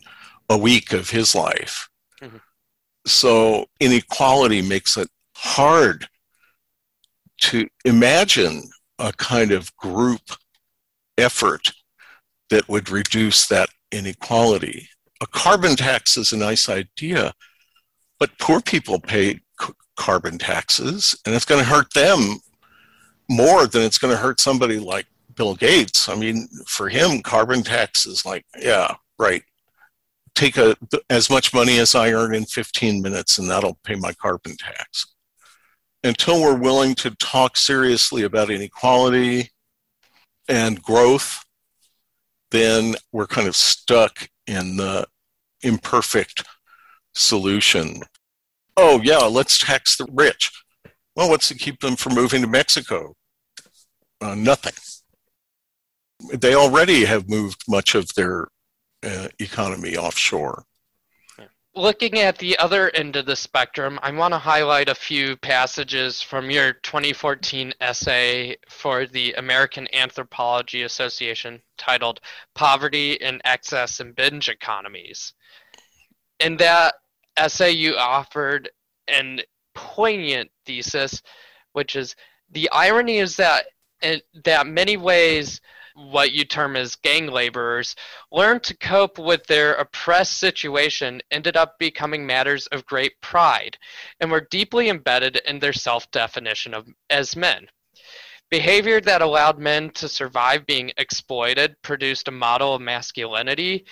a 0.48 0.56
week 0.56 0.92
of 0.92 1.10
his 1.10 1.34
life. 1.34 1.88
Mm-hmm. 2.22 2.38
So 3.06 3.66
inequality 3.80 4.62
makes 4.62 4.96
it 4.96 5.08
hard 5.36 6.08
to 7.42 7.68
imagine 7.84 8.62
a 8.98 9.12
kind 9.12 9.52
of 9.52 9.74
group 9.76 10.22
effort 11.16 11.72
that 12.50 12.68
would 12.68 12.90
reduce 12.90 13.46
that 13.48 13.68
inequality. 13.92 14.88
A 15.20 15.26
carbon 15.26 15.76
tax 15.76 16.16
is 16.16 16.32
a 16.32 16.36
nice 16.36 16.68
idea, 16.68 17.32
but 18.18 18.36
poor 18.38 18.60
people 18.60 18.98
pay 18.98 19.40
c- 19.60 19.72
carbon 19.96 20.38
taxes, 20.38 21.16
and 21.24 21.34
it's 21.34 21.44
going 21.44 21.62
to 21.62 21.68
hurt 21.68 21.92
them 21.94 22.38
more 23.28 23.66
than 23.66 23.82
it's 23.82 23.98
going 23.98 24.14
to 24.14 24.20
hurt 24.20 24.40
somebody 24.40 24.78
like 24.78 25.06
Bill 25.34 25.54
Gates. 25.54 26.08
I 26.08 26.14
mean, 26.14 26.48
for 26.66 26.88
him, 26.88 27.22
carbon 27.22 27.62
tax 27.62 28.06
is 28.06 28.24
like, 28.24 28.44
yeah, 28.58 28.94
right. 29.18 29.42
Take 30.38 30.56
a, 30.56 30.76
as 31.10 31.28
much 31.28 31.52
money 31.52 31.80
as 31.80 31.96
I 31.96 32.12
earn 32.12 32.32
in 32.32 32.44
15 32.44 33.02
minutes, 33.02 33.38
and 33.38 33.50
that'll 33.50 33.76
pay 33.82 33.96
my 33.96 34.12
carbon 34.12 34.56
tax. 34.56 35.04
Until 36.04 36.40
we're 36.40 36.56
willing 36.56 36.94
to 36.94 37.10
talk 37.16 37.56
seriously 37.56 38.22
about 38.22 38.48
inequality 38.48 39.50
and 40.48 40.80
growth, 40.80 41.44
then 42.52 42.94
we're 43.10 43.26
kind 43.26 43.48
of 43.48 43.56
stuck 43.56 44.28
in 44.46 44.76
the 44.76 45.08
imperfect 45.62 46.44
solution. 47.16 48.02
Oh, 48.76 49.00
yeah, 49.02 49.24
let's 49.24 49.58
tax 49.58 49.96
the 49.96 50.06
rich. 50.12 50.52
Well, 51.16 51.30
what's 51.30 51.48
to 51.48 51.56
keep 51.56 51.80
them 51.80 51.96
from 51.96 52.14
moving 52.14 52.42
to 52.42 52.46
Mexico? 52.46 53.16
Uh, 54.20 54.36
nothing. 54.36 54.74
They 56.32 56.54
already 56.54 57.06
have 57.06 57.28
moved 57.28 57.64
much 57.66 57.96
of 57.96 58.14
their 58.14 58.46
uh, 59.02 59.28
economy 59.38 59.96
offshore. 59.96 60.64
Looking 61.74 62.18
at 62.18 62.38
the 62.38 62.58
other 62.58 62.90
end 62.90 63.14
of 63.14 63.26
the 63.26 63.36
spectrum, 63.36 64.00
I 64.02 64.10
want 64.10 64.34
to 64.34 64.38
highlight 64.38 64.88
a 64.88 64.94
few 64.94 65.36
passages 65.36 66.20
from 66.20 66.50
your 66.50 66.72
2014 66.72 67.72
essay 67.80 68.56
for 68.68 69.06
the 69.06 69.34
American 69.34 69.86
Anthropology 69.94 70.82
Association 70.82 71.62
titled 71.76 72.20
Poverty 72.54 73.12
in 73.12 73.40
Excess 73.44 74.00
and 74.00 74.16
Binge 74.16 74.48
Economies. 74.48 75.34
In 76.40 76.56
that 76.56 76.94
essay, 77.36 77.70
you 77.70 77.96
offered 77.96 78.70
an 79.06 79.40
poignant 79.74 80.50
thesis, 80.66 81.22
which 81.74 81.94
is 81.94 82.16
the 82.50 82.68
irony 82.70 83.18
is 83.18 83.36
that 83.36 83.66
in 84.02 84.20
that 84.44 84.66
many 84.66 84.96
ways 84.96 85.60
what 85.98 86.32
you 86.32 86.44
term 86.44 86.76
as 86.76 86.94
gang 86.96 87.26
laborers 87.26 87.96
learned 88.30 88.62
to 88.62 88.76
cope 88.76 89.18
with 89.18 89.44
their 89.46 89.74
oppressed 89.74 90.38
situation 90.38 91.20
ended 91.30 91.56
up 91.56 91.78
becoming 91.78 92.24
matters 92.24 92.66
of 92.68 92.86
great 92.86 93.20
pride 93.20 93.76
and 94.20 94.30
were 94.30 94.46
deeply 94.50 94.88
embedded 94.88 95.36
in 95.46 95.58
their 95.58 95.72
self-definition 95.72 96.72
of 96.72 96.86
as 97.10 97.34
men. 97.34 97.66
Behavior 98.50 99.00
that 99.00 99.20
allowed 99.20 99.58
men 99.58 99.90
to 99.90 100.08
survive 100.08 100.64
being 100.64 100.90
exploited 100.96 101.74
produced 101.82 102.28
a 102.28 102.32
model 102.32 102.74
of 102.74 102.80
masculinity 102.80 103.84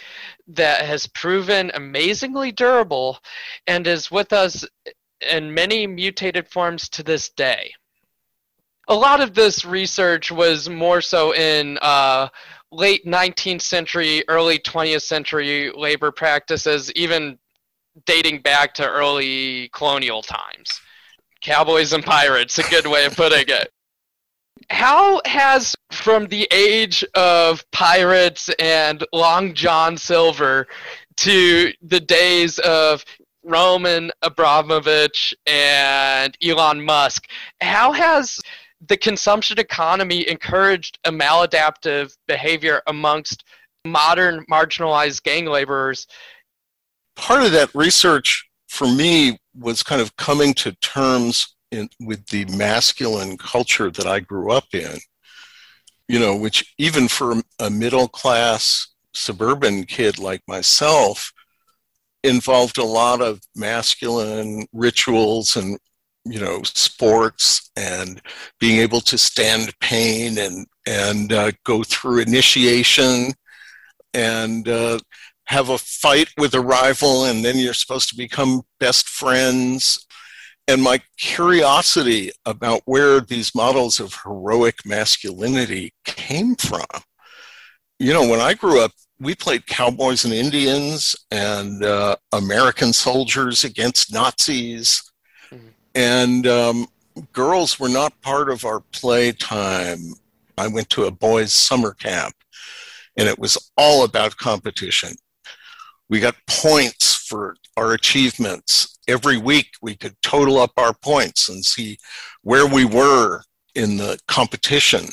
that 0.47 0.87
has 0.87 1.07
proven 1.09 1.71
amazingly 1.75 2.53
durable 2.53 3.19
and 3.67 3.87
is 3.87 4.11
with 4.11 4.33
us 4.33 4.65
in 5.21 5.53
many 5.53 5.87
mutated 5.87 6.49
forms 6.49 6.89
to 6.89 7.03
this 7.03 7.29
day 7.31 7.73
a 8.89 8.95
lot 8.95 9.21
of 9.21 9.35
this 9.35 9.65
research 9.65 10.31
was 10.31 10.69
more 10.69 11.01
so 11.01 11.35
in 11.35 11.79
uh, 11.83 12.29
late 12.71 13.05
19th 13.05 13.63
century, 13.63 14.23
early 14.29 14.59
20th 14.59 15.03
century 15.03 15.73
labor 15.73 16.13
practices, 16.13 16.93
even 16.93 17.39
dating 18.05 18.41
back 18.41 18.75
to 18.75 18.89
early 18.89 19.69
colonial 19.73 20.23
times. 20.23 20.81
Cowboys 21.41 21.93
and 21.93 22.05
pirates, 22.05 22.59
a 22.59 22.63
good 22.65 22.87
way 22.87 23.07
of 23.07 23.17
putting 23.17 23.45
it. 23.49 23.73
How 24.71 25.21
has, 25.27 25.77
from 25.93 26.27
the 26.27 26.49
age 26.51 27.05
of 27.15 27.65
pirates 27.73 28.51
and 28.59 29.05
Long 29.13 29.55
John 29.55 29.97
Silver 29.97 30.67
to 31.19 31.73
the 31.83 32.01
days 32.01 32.59
of 32.61 33.05
Roman 33.45 34.11
Abramovich 34.23 35.35
and 35.47 36.37
Elon 36.43 36.85
Musk, 36.85 37.29
how 37.61 37.93
has 37.93 38.41
the 38.81 38.97
consumption 38.97 39.59
economy 39.59 40.29
encouraged 40.29 40.99
a 41.05 41.11
maladaptive 41.11 42.17
behavior 42.29 42.83
amongst 42.87 43.45
modern 43.85 44.45
marginalized 44.51 45.23
gang 45.23 45.47
laborers. 45.47 46.07
Part 47.15 47.45
of 47.45 47.53
that 47.53 47.75
research 47.75 48.49
for 48.69 48.87
me 48.87 49.39
was 49.55 49.83
kind 49.83 50.03
of 50.03 50.17
coming 50.17 50.53
to 50.55 50.73
terms 50.77 51.57
in, 51.71 51.89
with 52.01 52.27
the 52.27 52.45
masculine 52.47 53.39
culture 53.39 53.91
that 53.91 54.07
I 54.07 54.21
grew 54.21 54.51
up 54.53 54.67
in, 54.73 54.99
you 56.09 56.19
know, 56.19 56.37
which 56.37 56.75
even 56.79 57.09
for 57.09 57.43
a 57.59 57.71
middle 57.71 58.09
class 58.09 58.89
suburban 59.15 59.85
kid 59.85 60.19
like 60.19 60.43
myself 60.47 61.33
involved 62.23 62.77
a 62.77 62.85
lot 62.85 63.23
of 63.23 63.41
masculine 63.55 64.67
rituals 64.73 65.57
and 65.57 65.79
you 66.29 66.41
know 66.41 66.61
sports 66.65 67.71
and 67.77 68.21
being 68.59 68.81
able 68.81 69.01
to 69.01 69.17
stand 69.17 69.73
pain 69.81 70.39
and 70.39 70.67
and 70.87 71.33
uh, 71.33 71.53
go 71.65 71.83
through 71.83 72.19
initiation 72.19 73.33
and 74.15 74.69
uh, 74.69 74.99
have 75.47 75.69
a 75.69 75.79
fight 75.79 76.29
with 76.39 76.55
a 76.55 76.61
rival 76.61 77.25
and 77.25 77.45
then 77.45 77.59
you're 77.59 77.75
supposed 77.75 78.09
to 78.09 78.17
become 78.17 78.63
best 78.81 79.09
friends. 79.09 80.07
And 80.69 80.83
my 80.83 81.01
curiosity 81.17 82.33
about 82.45 82.83
where 82.87 83.21
these 83.21 83.55
models 83.55 84.01
of 84.01 84.15
heroic 84.25 84.85
masculinity 84.85 85.93
came 86.05 86.57
from. 86.57 86.87
You 87.99 88.13
know 88.13 88.29
when 88.29 88.41
i 88.41 88.53
grew 88.53 88.83
up 88.83 88.93
we 89.19 89.35
played 89.35 89.67
cowboys 89.67 90.27
and 90.27 90.35
indians 90.35 91.17
and 91.31 91.83
uh, 91.83 92.17
american 92.33 92.93
soldiers 92.93 93.65
against 93.65 94.13
nazis 94.13 95.03
and 95.97 96.47
um, 96.47 96.87
girls 97.33 97.81
were 97.81 97.89
not 97.89 98.21
part 98.21 98.51
of 98.51 98.67
our 98.67 98.81
playtime. 98.93 100.13
I 100.59 100.69
went 100.69 100.91
to 100.91 101.05
a 101.05 101.11
boys' 101.11 101.53
summer 101.53 101.95
camp, 101.95 102.35
and 103.17 103.27
it 103.27 103.39
was 103.39 103.73
all 103.79 104.05
about 104.05 104.37
competition. 104.37 105.17
We 106.11 106.21
got 106.21 106.37
points 106.47 107.15
for 107.15 107.57
our 107.79 107.95
achievements. 107.95 108.99
Every 109.09 109.39
week, 109.39 109.69
we 109.81 109.97
could 109.97 110.15
total 110.23 110.59
up 110.59 110.73
our 110.77 110.93
points 110.93 111.49
and 111.49 111.65
see 111.65 111.99
where 112.43 112.67
we 112.67 112.85
were 112.85 113.41
in 113.75 113.97
the 113.97 114.19
competition. 114.29 115.07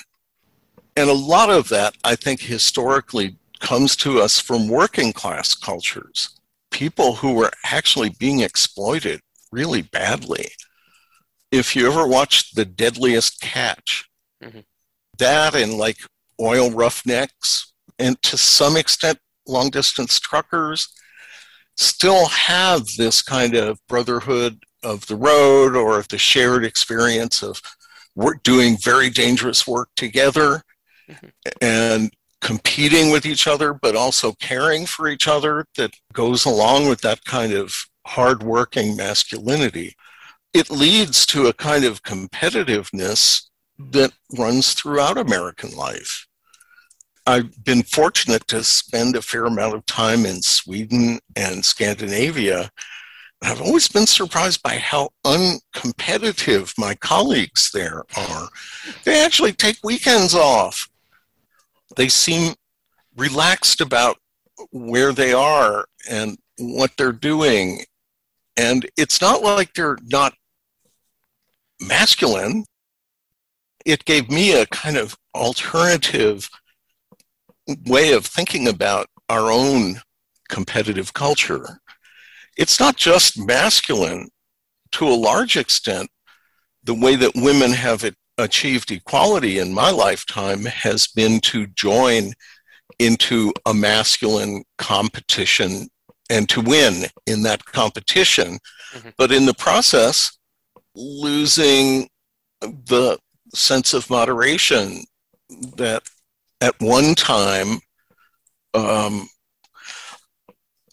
And 0.98 1.10
a 1.10 1.14
lot 1.14 1.50
of 1.50 1.70
that, 1.70 1.96
I 2.04 2.16
think, 2.16 2.42
historically 2.42 3.38
comes 3.62 3.96
to 3.98 4.20
us 4.20 4.38
from 4.38 4.68
working 4.68 5.14
class 5.14 5.56
cultures, 5.56 6.38
people 6.72 7.16
who 7.16 7.34
were 7.34 7.52
actually 7.64 8.10
being 8.20 8.42
exploited 8.42 9.22
really 9.52 9.84
badly 9.84 10.48
if 11.54 11.76
you 11.76 11.86
ever 11.86 12.08
watched 12.08 12.56
The 12.56 12.66
Deadliest 12.66 13.40
Catch, 13.40 14.10
mm-hmm. 14.44 14.62
that 15.20 15.54
and 15.54 15.76
like 15.76 15.98
oil 16.42 16.72
roughnecks, 16.72 17.72
and 18.00 18.20
to 18.24 18.38
some 18.38 18.76
extent, 18.76 19.20
long 19.48 19.70
distance 19.70 20.20
truckers 20.20 20.88
still 21.78 22.26
have 22.26 22.88
this 22.98 23.22
kind 23.22 23.54
of 23.54 23.78
brotherhood 23.88 24.64
of 24.82 25.06
the 25.06 25.16
road 25.16 25.76
or 25.76 26.04
the 26.10 26.18
shared 26.18 26.66
experience 26.66 27.44
of 27.44 27.62
work, 28.16 28.42
doing 28.42 28.76
very 28.78 29.12
dangerous 29.12 29.68
work 29.68 29.90
together 29.96 30.64
mm-hmm. 31.08 31.28
and 31.62 32.12
competing 32.42 33.12
with 33.12 33.28
each 33.28 33.46
other, 33.46 33.76
but 33.76 33.96
also 33.96 34.34
caring 34.40 34.88
for 34.88 35.08
each 35.08 35.28
other 35.28 35.66
that 35.78 35.94
goes 36.14 36.46
along 36.46 36.90
with 36.90 37.02
that 37.02 37.24
kind 37.26 37.54
of 37.54 37.76
hardworking 38.08 38.96
masculinity 38.96 39.96
it 40.54 40.70
leads 40.70 41.26
to 41.28 41.48
a 41.48 41.54
kind 41.54 41.84
of 41.84 42.04
competitiveness 42.04 43.50
that 43.80 44.14
runs 44.38 44.74
throughout 44.74 45.18
American 45.18 45.76
life. 45.76 46.28
I've 47.26 47.64
been 47.64 47.84
fortunate 47.84 48.48
to 48.48 48.64
spend 48.64 49.16
a 49.16 49.22
fair 49.22 49.46
amount 49.46 49.76
of 49.76 49.86
time 49.86 50.26
in 50.26 50.42
Sweden 50.42 51.20
and 51.36 51.64
Scandinavia. 51.64 52.70
And 53.42 53.52
I've 53.52 53.62
always 53.62 53.88
been 53.88 54.06
surprised 54.06 54.62
by 54.62 54.78
how 54.78 55.10
uncompetitive 55.26 56.74
my 56.78 56.96
colleagues 56.96 57.72
there 57.72 58.04
are. 58.16 58.50
They 59.06 59.24
actually 59.24 59.54
take 59.54 59.78
weekends 59.84 60.36
off. 60.36 60.90
They 61.96 62.10
seem 62.10 62.56
relaxed 63.16 63.82
about 63.82 64.18
where 64.72 65.14
they 65.14 65.34
are 65.34 65.86
and 66.10 66.38
what 66.58 66.92
they're 66.98 67.12
doing. 67.12 67.86
And 68.58 68.90
it's 68.98 69.22
not 69.22 69.42
like 69.42 69.74
they're 69.74 69.98
not 70.04 70.34
masculine, 71.88 72.66
it 73.86 74.06
gave 74.06 74.30
me 74.30 74.54
a 74.54 74.66
kind 74.68 74.98
of 74.98 75.18
alternative 75.36 76.50
way 77.86 78.14
of 78.14 78.26
thinking 78.26 78.68
about 78.68 79.08
our 79.30 79.52
own 79.52 80.02
competitive 80.50 81.14
culture. 81.14 81.80
It's 82.58 82.80
not 82.80 82.96
just 82.96 83.40
masculine 83.40 84.30
to 84.94 85.08
a 85.08 85.16
large 85.16 85.58
extent, 85.58 86.10
the 86.84 86.94
way 86.94 87.16
that 87.16 87.32
women 87.36 87.72
have 87.72 88.04
it 88.04 88.16
achieved 88.38 88.92
equality 88.92 89.60
in 89.60 89.74
my 89.74 89.90
lifetime 89.90 90.66
has 90.66 91.08
been 91.08 91.40
to 91.40 91.68
join 91.68 92.34
into 93.00 93.52
a 93.66 93.74
masculine 93.74 94.64
competition 94.78 95.88
and 96.30 96.48
to 96.50 96.62
win 96.62 97.06
in 97.28 97.44
that 97.44 97.64
competition, 97.66 98.60
mm-hmm. 98.94 99.10
but 99.18 99.32
in 99.32 99.46
the 99.46 99.54
process, 99.54 100.38
losing 100.96 102.10
the 102.62 103.18
sense 103.54 103.94
of 103.94 104.10
moderation 104.10 105.04
that 105.78 106.04
at 106.62 106.76
one 106.80 107.14
time 107.16 107.80
um, 108.74 109.28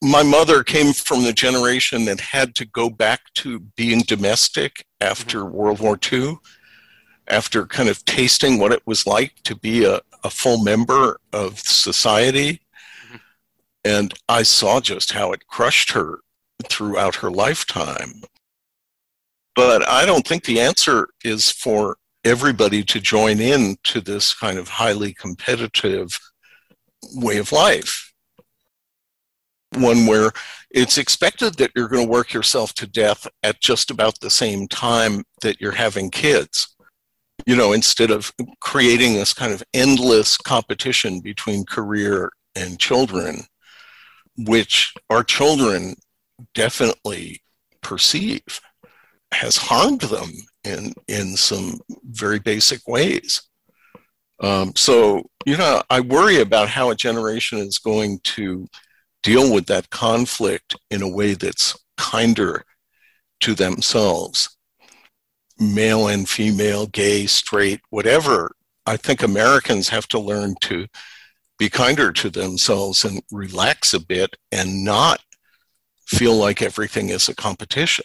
my 0.02 0.22
mother 0.22 0.62
came 0.62 0.92
from 0.92 1.22
the 1.22 1.32
generation 1.32 2.04
that 2.06 2.20
had 2.20 2.54
to 2.56 2.64
go 2.64 2.88
back 2.88 3.20
to 3.34 3.60
being 3.76 4.00
domestic 4.00 4.84
after 5.00 5.40
mm-hmm. 5.40 5.54
World 5.54 5.80
War 5.80 5.98
II, 6.10 6.38
after 7.28 7.66
kind 7.66 7.88
of 7.88 8.04
tasting 8.04 8.58
what 8.58 8.72
it 8.72 8.82
was 8.86 9.06
like 9.06 9.34
to 9.44 9.54
be 9.54 9.84
a, 9.84 10.00
a 10.24 10.30
full 10.30 10.62
member 10.62 11.18
of 11.32 11.58
society. 11.58 12.60
Mm-hmm. 13.06 13.16
And 13.84 14.14
I 14.28 14.42
saw 14.42 14.80
just 14.80 15.12
how 15.12 15.32
it 15.32 15.46
crushed 15.46 15.92
her 15.92 16.20
throughout 16.64 17.16
her 17.16 17.30
lifetime. 17.30 18.22
But 19.54 19.86
I 19.88 20.06
don't 20.06 20.26
think 20.26 20.44
the 20.44 20.60
answer 20.60 21.08
is 21.24 21.50
for 21.50 21.96
everybody 22.24 22.82
to 22.84 23.00
join 23.00 23.40
in 23.40 23.76
to 23.84 24.00
this 24.00 24.34
kind 24.34 24.58
of 24.58 24.68
highly 24.68 25.14
competitive 25.14 26.18
way 27.14 27.38
of 27.38 27.52
life. 27.52 28.12
One 29.76 30.06
where 30.06 30.32
it's 30.70 30.98
expected 30.98 31.54
that 31.54 31.70
you're 31.74 31.88
going 31.88 32.06
to 32.06 32.10
work 32.10 32.32
yourself 32.32 32.74
to 32.74 32.86
death 32.86 33.26
at 33.42 33.60
just 33.60 33.90
about 33.90 34.20
the 34.20 34.30
same 34.30 34.68
time 34.68 35.24
that 35.42 35.60
you're 35.60 35.72
having 35.72 36.10
kids. 36.10 36.76
You 37.46 37.56
know, 37.56 37.72
instead 37.72 38.10
of 38.10 38.32
creating 38.60 39.14
this 39.14 39.32
kind 39.32 39.52
of 39.52 39.62
endless 39.72 40.36
competition 40.36 41.20
between 41.20 41.64
career 41.64 42.30
and 42.54 42.78
children, 42.78 43.44
which 44.36 44.92
our 45.08 45.24
children 45.24 45.96
definitely 46.54 47.42
perceive 47.80 48.60
has 49.32 49.56
harmed 49.56 50.02
them 50.02 50.30
in 50.64 50.92
in 51.08 51.36
some 51.36 51.80
very 52.04 52.38
basic 52.38 52.86
ways. 52.86 53.42
Um, 54.40 54.72
so 54.76 55.22
you 55.46 55.56
know, 55.56 55.82
I 55.90 56.00
worry 56.00 56.40
about 56.40 56.68
how 56.68 56.90
a 56.90 56.96
generation 56.96 57.58
is 57.58 57.78
going 57.78 58.20
to 58.24 58.66
deal 59.22 59.52
with 59.52 59.66
that 59.66 59.90
conflict 59.90 60.76
in 60.90 61.02
a 61.02 61.08
way 61.08 61.34
that's 61.34 61.76
kinder 61.96 62.64
to 63.40 63.54
themselves, 63.54 64.56
male 65.58 66.08
and 66.08 66.28
female, 66.28 66.86
gay, 66.86 67.26
straight, 67.26 67.80
whatever. 67.90 68.52
I 68.86 68.96
think 68.96 69.22
Americans 69.22 69.88
have 69.90 70.08
to 70.08 70.18
learn 70.18 70.54
to 70.62 70.86
be 71.58 71.68
kinder 71.68 72.10
to 72.12 72.30
themselves 72.30 73.04
and 73.04 73.22
relax 73.30 73.92
a 73.92 74.00
bit 74.00 74.34
and 74.50 74.82
not 74.82 75.20
feel 76.06 76.34
like 76.34 76.62
everything 76.62 77.10
is 77.10 77.28
a 77.28 77.34
competition. 77.34 78.04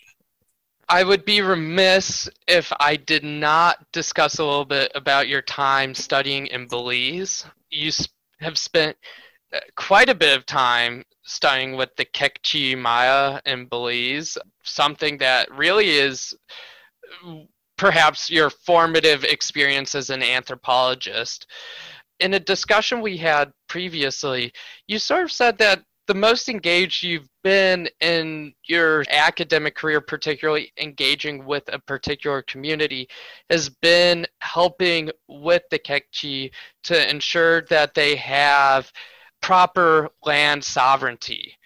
I 0.87 1.03
would 1.03 1.25
be 1.25 1.41
remiss 1.41 2.29
if 2.47 2.71
I 2.79 2.95
did 2.95 3.23
not 3.23 3.79
discuss 3.91 4.37
a 4.37 4.45
little 4.45 4.65
bit 4.65 4.91
about 4.93 5.27
your 5.27 5.41
time 5.41 5.95
studying 5.95 6.47
in 6.47 6.67
Belize. 6.67 7.45
You 7.71 7.91
have 8.39 8.57
spent 8.57 8.95
uh, 9.53 9.59
quite 9.75 10.09
a 10.09 10.15
bit 10.15 10.37
of 10.37 10.45
time 10.45 11.03
studying 11.23 11.75
with 11.75 11.89
the 11.95 12.05
Kekchi 12.05 12.77
Maya 12.77 13.41
in 13.45 13.65
Belize, 13.65 14.37
something 14.63 15.17
that 15.17 15.51
really 15.51 15.89
is 15.89 16.35
perhaps 17.77 18.29
your 18.29 18.51
formative 18.51 19.23
experience 19.23 19.95
as 19.95 20.11
an 20.11 20.21
anthropologist. 20.21 21.47
In 22.19 22.35
a 22.35 22.39
discussion 22.39 23.01
we 23.01 23.17
had 23.17 23.51
previously, 23.67 24.53
you 24.87 24.99
sort 24.99 25.23
of 25.23 25.31
said 25.31 25.57
that 25.57 25.83
the 26.07 26.13
most 26.13 26.49
engaged 26.49 27.03
you've 27.03 27.27
been 27.43 27.89
in 27.99 28.53
your 28.65 29.03
academic 29.09 29.75
career, 29.75 30.01
particularly 30.01 30.71
engaging 30.77 31.45
with 31.45 31.63
a 31.73 31.79
particular 31.79 32.41
community, 32.43 33.07
has 33.49 33.69
been 33.69 34.25
helping 34.39 35.09
with 35.27 35.63
the 35.71 35.79
Kekchi 35.79 36.51
to 36.83 37.09
ensure 37.09 37.61
that 37.63 37.93
they 37.93 38.15
have 38.15 38.91
proper 39.41 40.09
land 40.23 40.63
sovereignty. 40.63 41.57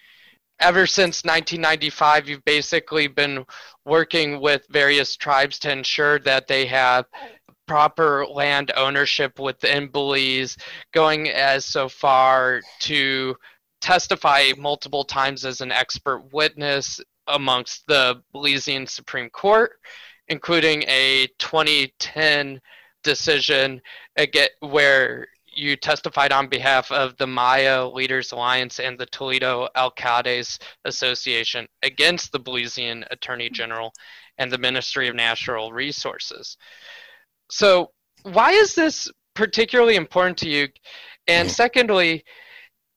Ever 0.62 0.86
since 0.86 1.23
1995, 1.23 2.28
you've 2.28 2.45
basically 2.45 3.08
been 3.08 3.45
working 3.86 4.41
with 4.41 4.65
various 4.69 5.15
tribes 5.15 5.58
to 5.60 5.71
ensure 5.71 6.19
that 6.19 6.47
they 6.47 6.65
have 6.65 7.06
proper 7.67 8.25
land 8.25 8.71
ownership 8.75 9.39
within 9.39 9.88
Belize, 9.88 10.58
going 10.93 11.30
as 11.30 11.65
so 11.65 11.88
far 11.88 12.62
to 12.80 13.36
testify 13.82 14.52
multiple 14.58 15.04
times 15.04 15.46
as 15.46 15.62
an 15.62 15.72
expert 15.72 16.24
witness 16.32 17.00
amongst 17.28 17.86
the 17.88 18.22
Belizean 18.34 18.88
Supreme 18.88 19.30
Court, 19.30 19.80
including 20.28 20.84
a 20.88 21.28
2010 21.38 22.60
decision 23.04 23.82
where 24.60 25.28
you 25.52 25.76
testified 25.76 26.32
on 26.32 26.48
behalf 26.48 26.92
of 26.92 27.15
the 27.18 27.28
Maya 27.28 27.88
Leaders 27.88 28.32
Alliance 28.32 28.80
and 28.80 28.98
the 28.98 29.06
Toledo 29.08 29.68
Alcaldes 29.76 30.60
Association 30.86 31.68
against 31.84 32.32
the 32.32 32.39
Belizean 32.39 33.06
Attorney 33.12 33.50
General 33.50 33.94
and 34.38 34.52
the 34.52 34.58
Ministry 34.58 35.08
of 35.08 35.15
Natural 35.15 35.72
Resources. 35.72 36.58
So, 37.50 37.92
why 38.24 38.52
is 38.52 38.76
this 38.76 39.10
particularly 39.34 39.96
important 39.96 40.38
to 40.39 40.50
you? 40.50 40.68
And 41.28 41.50
secondly, 41.50 42.24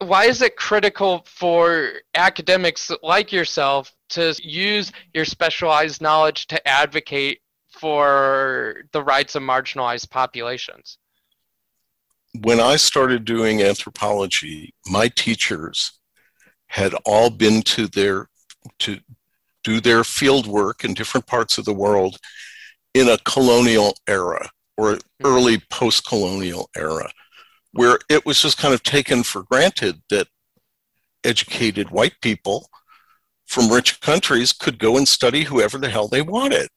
why 0.03 0.27
is 0.27 0.43
it 0.43 0.57
critical 0.57 1.25
for 1.27 1.93
academics 2.15 2.91
like 3.03 3.33
yourself 3.33 3.93
to 4.11 4.35
use 4.43 4.93
your 5.15 5.25
specialized 5.25 6.01
knowledge 6.01 6.47
to 6.49 6.69
advocate 6.69 7.41
for 7.71 8.83
the 8.93 9.03
rights 9.03 9.35
of 9.35 9.43
marginalized 9.43 10.11
populations? 10.11 10.99
When 12.41 12.61
I 12.61 12.77
started 12.77 13.25
doing 13.25 13.63
anthropology, 13.63 14.75
my 14.87 15.09
teachers 15.09 15.93
had 16.67 16.95
all 17.05 17.29
been 17.29 17.63
to 17.63 17.87
their 17.89 18.29
to 18.79 18.99
do 19.65 19.81
their 19.81 20.05
field 20.05 20.47
work 20.47 20.85
in 20.85 20.95
different 20.95 21.27
parts 21.27 21.59
of 21.59 21.65
the 21.65 21.75
world 21.75 22.17
in 22.95 23.09
a 23.09 23.19
colonial 23.19 23.95
era 24.09 24.49
or 24.77 24.93
hmm. 24.93 24.99
early 25.27 25.59
post-colonial 25.71 26.71
era 26.77 27.11
where 27.73 27.99
it 28.09 28.25
was 28.27 28.41
just 28.41 28.59
kind 28.59 28.75
of 28.75 28.83
taken 28.83 29.23
for 29.23 29.43
granted 29.45 30.03
that 30.11 30.29
educated 31.25 31.91
white 31.91 32.15
people 32.21 32.69
from 33.47 33.71
rich 33.71 34.01
countries 34.01 34.53
could 34.53 34.79
go 34.79 34.97
and 34.97 35.07
study 35.07 35.45
whoever 35.45 35.79
the 35.79 35.91
hell 35.91 36.09
they 36.09 36.23
wanted. 36.23 36.69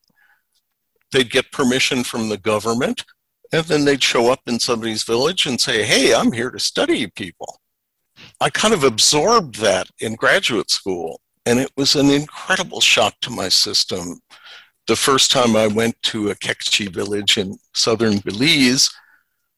They'd 1.12 1.31
get 1.31 1.51
permission 1.51 2.03
from 2.03 2.29
the 2.29 2.38
government, 2.38 3.05
and 3.53 3.65
then 3.65 3.86
they'd 3.86 4.03
show 4.03 4.31
up 4.31 4.41
in 4.47 4.60
somebody's 4.60 5.03
village 5.03 5.45
and 5.45 5.60
say, 5.60 5.84
Hey, 5.84 6.13
I'm 6.13 6.31
here 6.31 6.51
to 6.51 6.60
study 6.60 6.97
you 6.97 7.12
people. 7.12 7.60
I 8.41 8.49
kind 8.49 8.73
of 8.73 8.84
absorbed 8.84 9.55
that 9.62 9.88
in 9.99 10.15
graduate 10.15 10.69
school, 10.69 11.21
and 11.45 11.60
it 11.60 11.71
was 11.77 11.95
an 11.95 12.10
incredible 12.10 12.81
shock 12.81 13.13
to 13.21 13.29
my 13.29 13.49
system. 13.49 14.19
The 14.88 14.95
first 14.95 15.31
time 15.31 15.55
I 15.55 15.67
went 15.67 16.01
to 16.03 16.29
a 16.29 16.36
Kekchi 16.36 16.89
village 16.93 17.38
in 17.38 17.58
southern 17.73 18.19
Belize, 18.19 18.89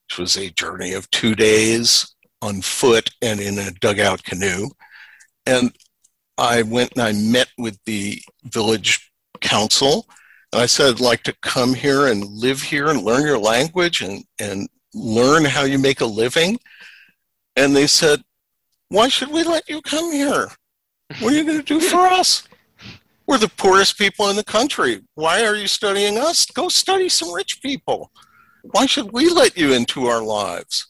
which 0.08 0.18
was 0.18 0.38
a 0.38 0.50
journey 0.52 0.94
of 0.94 1.10
two 1.12 1.36
days 1.36 2.16
on 2.42 2.62
foot 2.62 3.10
and 3.22 3.42
in 3.42 3.60
a 3.60 3.72
dugout 3.72 4.24
canoe. 4.24 4.70
And 5.46 5.76
I 6.38 6.62
went 6.62 6.94
and 6.94 7.02
I 7.02 7.12
met 7.12 7.50
with 7.58 7.78
the 7.86 8.22
village 8.46 9.12
council. 9.42 10.08
And 10.54 10.62
I 10.62 10.66
said, 10.66 10.96
I'd 10.96 11.00
like 11.02 11.24
to 11.24 11.36
come 11.42 11.74
here 11.74 12.08
and 12.08 12.24
live 12.24 12.62
here 12.62 12.88
and 12.88 13.04
learn 13.04 13.26
your 13.26 13.38
language 13.38 14.02
and, 14.02 14.24
and 14.40 14.70
learn 14.94 15.44
how 15.44 15.64
you 15.64 15.78
make 15.78 16.00
a 16.00 16.06
living. 16.06 16.58
And 17.58 17.76
they 17.76 17.88
said, 17.88 18.22
Why 18.88 19.10
should 19.10 19.30
we 19.30 19.44
let 19.44 19.68
you 19.68 19.82
come 19.82 20.14
here? 20.14 20.48
What 21.20 21.34
are 21.34 21.36
you 21.36 21.44
going 21.44 21.58
to 21.58 21.64
do 21.64 21.82
for 21.82 22.08
us? 22.08 22.48
We're 23.26 23.40
the 23.40 23.50
poorest 23.50 23.98
people 23.98 24.30
in 24.30 24.38
the 24.38 24.44
country. 24.44 25.02
Why 25.16 25.44
are 25.44 25.56
you 25.56 25.68
studying 25.68 26.18
us? 26.18 26.46
Go 26.46 26.70
study 26.70 27.10
some 27.10 27.34
rich 27.34 27.62
people. 27.62 28.10
Why 28.64 28.86
should 28.86 29.12
we 29.12 29.30
let 29.30 29.58
you 29.58 29.74
into 29.74 30.06
our 30.08 30.24
lives? 30.24 30.88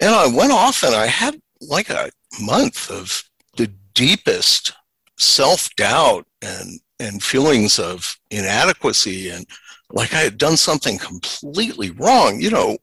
And 0.00 0.10
I 0.10 0.26
went 0.26 0.52
off 0.52 0.82
and 0.82 0.94
I 0.94 1.06
had 1.06 1.40
like 1.60 1.90
a 1.90 2.10
month 2.40 2.90
of 2.90 3.22
the 3.56 3.68
deepest 3.94 4.72
self 5.18 5.68
doubt 5.76 6.26
and, 6.42 6.80
and 6.98 7.22
feelings 7.22 7.78
of 7.78 8.16
inadequacy 8.30 9.28
and 9.28 9.46
like 9.92 10.14
I 10.14 10.18
had 10.18 10.38
done 10.38 10.56
something 10.56 10.98
completely 10.98 11.90
wrong. 11.90 12.40
You 12.40 12.50
know, 12.50 12.78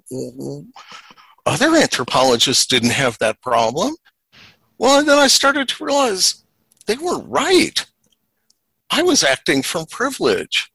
other 1.45 1.75
anthropologists 1.75 2.65
didn't 2.65 2.91
have 2.91 3.17
that 3.19 3.41
problem. 3.41 3.95
Well, 4.77 4.99
and 4.99 5.07
then 5.07 5.17
I 5.17 5.27
started 5.27 5.67
to 5.69 5.85
realize 5.85 6.43
they 6.85 6.97
were 6.97 7.19
right. 7.21 7.85
I 8.91 9.03
was 9.03 9.23
acting 9.23 9.63
from 9.63 9.85
privilege. 9.85 10.71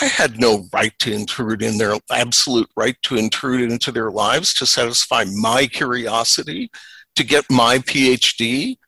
I 0.00 0.06
had 0.06 0.40
no 0.40 0.68
right 0.72 0.92
to 1.00 1.12
intrude 1.12 1.62
in 1.62 1.78
their 1.78 1.96
absolute 2.10 2.70
right 2.76 2.96
to 3.02 3.16
intrude 3.16 3.70
into 3.70 3.92
their 3.92 4.10
lives 4.10 4.54
to 4.54 4.66
satisfy 4.66 5.24
my 5.24 5.66
curiosity, 5.66 6.70
to 7.16 7.24
get 7.24 7.44
my 7.50 7.78
PhD, 7.78 8.78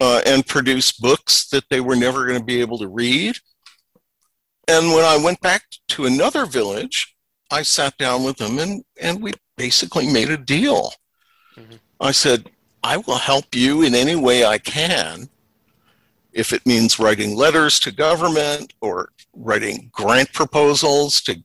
uh, 0.00 0.20
and 0.26 0.46
produce 0.46 0.92
books 0.92 1.48
that 1.48 1.64
they 1.70 1.80
were 1.80 1.96
never 1.96 2.26
going 2.26 2.38
to 2.38 2.44
be 2.44 2.60
able 2.60 2.78
to 2.78 2.88
read. 2.88 3.36
And 4.68 4.92
when 4.92 5.04
I 5.04 5.16
went 5.16 5.40
back 5.40 5.62
to 5.88 6.06
another 6.06 6.44
village, 6.44 7.16
I 7.50 7.62
sat 7.62 7.96
down 7.96 8.24
with 8.24 8.36
them 8.36 8.58
and, 8.58 8.84
and 9.00 9.22
we 9.22 9.32
basically 9.56 10.12
made 10.12 10.30
a 10.30 10.36
deal. 10.36 10.92
Mm-hmm. 11.56 11.76
I 12.00 12.10
said, 12.10 12.50
I 12.82 12.98
will 12.98 13.16
help 13.16 13.54
you 13.54 13.82
in 13.82 13.94
any 13.94 14.16
way 14.16 14.44
I 14.44 14.58
can. 14.58 15.28
If 16.32 16.52
it 16.52 16.66
means 16.66 16.98
writing 16.98 17.34
letters 17.34 17.80
to 17.80 17.90
government 17.90 18.74
or 18.80 19.10
writing 19.36 19.90
grant 19.92 20.32
proposals 20.32 21.20
to 21.22 21.36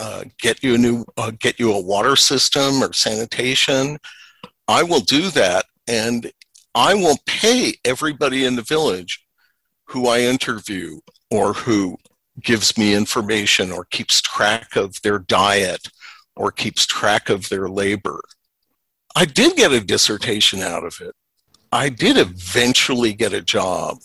uh, 0.00 0.24
get 0.38 0.62
you 0.62 0.74
a 0.74 0.78
new, 0.78 1.04
uh, 1.16 1.30
get 1.38 1.58
you 1.58 1.72
a 1.72 1.80
water 1.80 2.16
system 2.16 2.82
or 2.82 2.92
sanitation, 2.92 3.98
I 4.66 4.82
will 4.82 5.00
do 5.00 5.30
that. 5.30 5.66
And 5.86 6.30
I 6.74 6.94
will 6.94 7.16
pay 7.26 7.74
everybody 7.84 8.44
in 8.44 8.56
the 8.56 8.62
village 8.62 9.24
who 9.86 10.06
I 10.06 10.20
interview 10.20 11.00
or 11.30 11.52
who 11.54 11.96
gives 12.42 12.76
me 12.76 12.94
information 12.94 13.72
or 13.72 13.84
keeps 13.86 14.20
track 14.20 14.76
of 14.76 15.00
their 15.02 15.18
diet 15.18 15.88
or 16.36 16.52
keeps 16.52 16.86
track 16.86 17.30
of 17.30 17.48
their 17.48 17.68
labor. 17.68 18.20
I 19.16 19.24
did 19.24 19.56
get 19.56 19.72
a 19.72 19.80
dissertation 19.80 20.60
out 20.60 20.84
of 20.84 21.00
it. 21.00 21.14
I 21.72 21.88
did 21.88 22.16
eventually 22.16 23.12
get 23.12 23.32
a 23.32 23.42
job. 23.42 23.98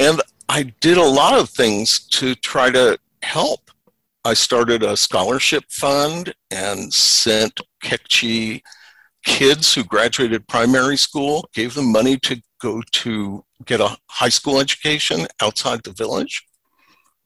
And 0.00 0.20
I 0.48 0.64
did 0.80 0.98
a 0.98 1.04
lot 1.04 1.38
of 1.38 1.48
things 1.48 2.00
to 2.08 2.34
try 2.34 2.70
to 2.70 2.98
help. 3.22 3.70
I 4.24 4.34
started 4.34 4.82
a 4.82 4.96
scholarship 4.96 5.64
fund 5.70 6.34
and 6.50 6.92
sent 6.92 7.60
Kekchi 7.82 8.62
kids 9.24 9.74
who 9.74 9.84
graduated 9.84 10.48
primary 10.48 10.96
school, 10.96 11.48
gave 11.54 11.74
them 11.74 11.90
money 11.90 12.18
to 12.18 12.40
go 12.60 12.82
to 12.92 13.44
get 13.64 13.80
a 13.80 13.96
high 14.08 14.28
school 14.28 14.60
education 14.60 15.26
outside 15.40 15.82
the 15.82 15.92
village. 15.92 16.46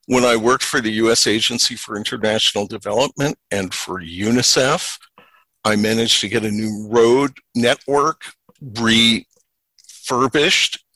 When 0.05 0.23
I 0.23 0.35
worked 0.35 0.63
for 0.63 0.79
the 0.79 0.91
US 0.93 1.27
Agency 1.27 1.75
for 1.75 1.97
International 1.97 2.65
Development 2.65 3.37
and 3.51 3.73
for 3.73 3.99
UNICEF, 4.01 4.97
I 5.65 5.75
managed 5.75 6.21
to 6.21 6.29
get 6.29 6.45
a 6.45 6.51
new 6.51 6.87
road 6.87 7.33
network 7.55 8.21
refurbished 8.61 9.25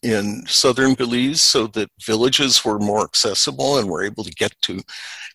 in 0.02 0.44
southern 0.46 0.94
Belize 0.94 1.40
so 1.40 1.66
that 1.68 1.90
villages 2.04 2.64
were 2.64 2.78
more 2.78 3.04
accessible 3.04 3.78
and 3.78 3.88
were 3.88 4.04
able 4.04 4.24
to 4.24 4.30
get 4.32 4.52
to 4.62 4.80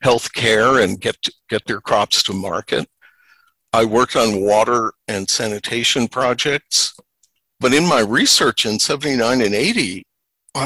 health 0.02 0.34
care 0.34 0.80
and 0.80 1.00
get, 1.00 1.22
to, 1.22 1.34
get 1.50 1.66
their 1.66 1.82
crops 1.82 2.22
to 2.24 2.34
market. 2.34 2.88
I 3.74 3.86
worked 3.86 4.16
on 4.16 4.42
water 4.42 4.94
and 5.08 5.30
sanitation 5.30 6.08
projects. 6.08 6.94
But 7.60 7.74
in 7.74 7.88
my 7.88 8.02
research 8.02 8.66
in 8.66 8.80
79 8.80 9.42
and 9.42 9.56
80, 9.56 10.06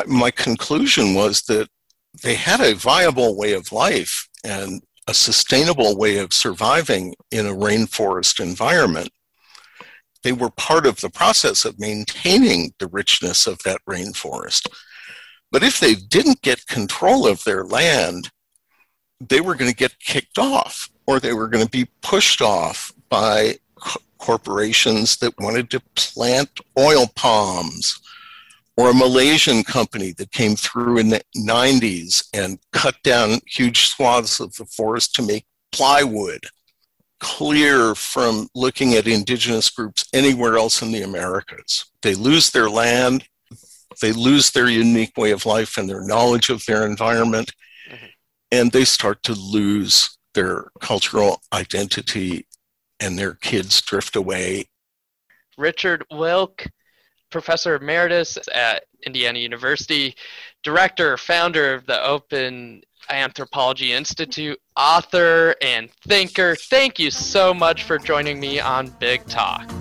my 0.08 0.32
conclusion 0.32 1.14
was 1.14 1.42
that 1.44 1.70
they 2.22 2.36
had 2.36 2.60
a 2.60 2.76
viable 2.76 3.38
way 3.38 3.54
of 3.54 3.72
life 3.72 4.28
and 4.44 4.82
a 5.08 5.14
sustainable 5.14 5.98
way 5.98 6.18
of 6.18 6.34
surviving 6.34 7.16
in 7.32 7.46
a 7.46 7.54
rainforest 7.54 8.40
environment. 8.40 9.10
They 10.24 10.32
were 10.32 10.50
part 10.52 10.86
of 10.86 11.02
the 11.02 11.10
process 11.10 11.66
of 11.66 11.80
maintaining 11.80 12.74
the 12.80 12.88
richness 12.88 13.48
of 13.48 13.60
that 13.64 13.82
rainforest. 13.88 14.68
But 15.52 15.64
if 15.64 15.80
they 15.80 15.96
didn't 15.96 16.42
get 16.42 16.68
control 16.68 17.28
of 17.28 17.44
their 17.44 17.64
land, 17.64 18.30
they 19.20 19.42
were 19.42 19.56
going 19.56 19.72
to 19.72 19.78
get 19.78 20.00
kicked 20.00 20.40
off 20.40 20.90
or 21.06 21.20
they 21.20 21.34
were 21.34 21.48
going 21.48 21.64
to 21.64 21.70
be 21.70 21.90
pushed 22.02 22.42
off 22.42 22.94
by 23.10 23.58
corporations 24.18 25.18
that 25.18 25.40
wanted 25.40 25.70
to 25.72 25.82
plant 25.96 26.62
oil 26.78 27.08
palms 27.16 28.00
or 28.78 28.90
a 28.90 28.96
Malaysian 28.96 29.64
company 29.64 30.14
that 30.14 30.32
came 30.32 30.56
through 30.56 30.98
in 30.98 31.10
the 31.10 31.22
90s 31.36 32.24
and 32.34 32.60
cut 32.72 32.96
down 33.04 33.40
huge 33.46 33.88
swaths 33.88 34.40
of 34.40 34.56
the 34.56 34.66
forest 34.66 35.14
to 35.16 35.22
make 35.22 35.46
plywood. 35.72 36.46
Clear 37.22 37.96
from 37.96 38.48
looking 38.56 38.96
at 38.96 39.08
indigenous 39.08 39.70
groups 39.70 40.06
anywhere 40.14 40.58
else 40.58 40.82
in 40.82 40.92
the 40.92 41.04
Americas. 41.04 41.86
They 42.02 42.16
lose 42.16 42.50
their 42.50 42.70
land, 42.70 43.26
they 44.02 44.12
lose 44.12 44.52
their 44.52 44.68
unique 44.68 45.16
way 45.18 45.32
of 45.32 45.46
life 45.46 45.78
and 45.78 45.88
their 45.88 46.06
knowledge 46.06 46.50
of 46.50 46.66
their 46.66 46.86
environment, 46.86 47.54
mm-hmm. 47.90 48.06
and 48.52 48.72
they 48.72 48.86
start 48.86 49.22
to 49.24 49.34
lose 49.34 50.18
their 50.34 50.72
cultural 50.80 51.42
identity 51.54 52.48
and 53.00 53.18
their 53.18 53.36
kids 53.36 53.82
drift 53.82 54.16
away. 54.16 54.66
Richard 55.58 56.06
Wilk, 56.12 56.66
professor 57.30 57.76
emeritus 57.76 58.38
at 58.54 58.84
Indiana 59.06 59.40
University, 59.40 60.16
director, 60.64 61.18
founder 61.18 61.74
of 61.74 61.86
the 61.86 62.04
Open 62.04 62.82
Anthropology 63.10 63.94
Institute, 63.94 64.60
author, 64.76 65.56
and 65.62 65.92
thinker. 66.08 66.56
Thank 66.56 67.00
you 67.00 67.12
so 67.12 67.54
much 67.54 67.84
for 67.84 67.98
joining 67.98 68.40
me 68.40 68.60
on 68.60 68.88
Big 69.00 69.26
Talk. 69.28 69.81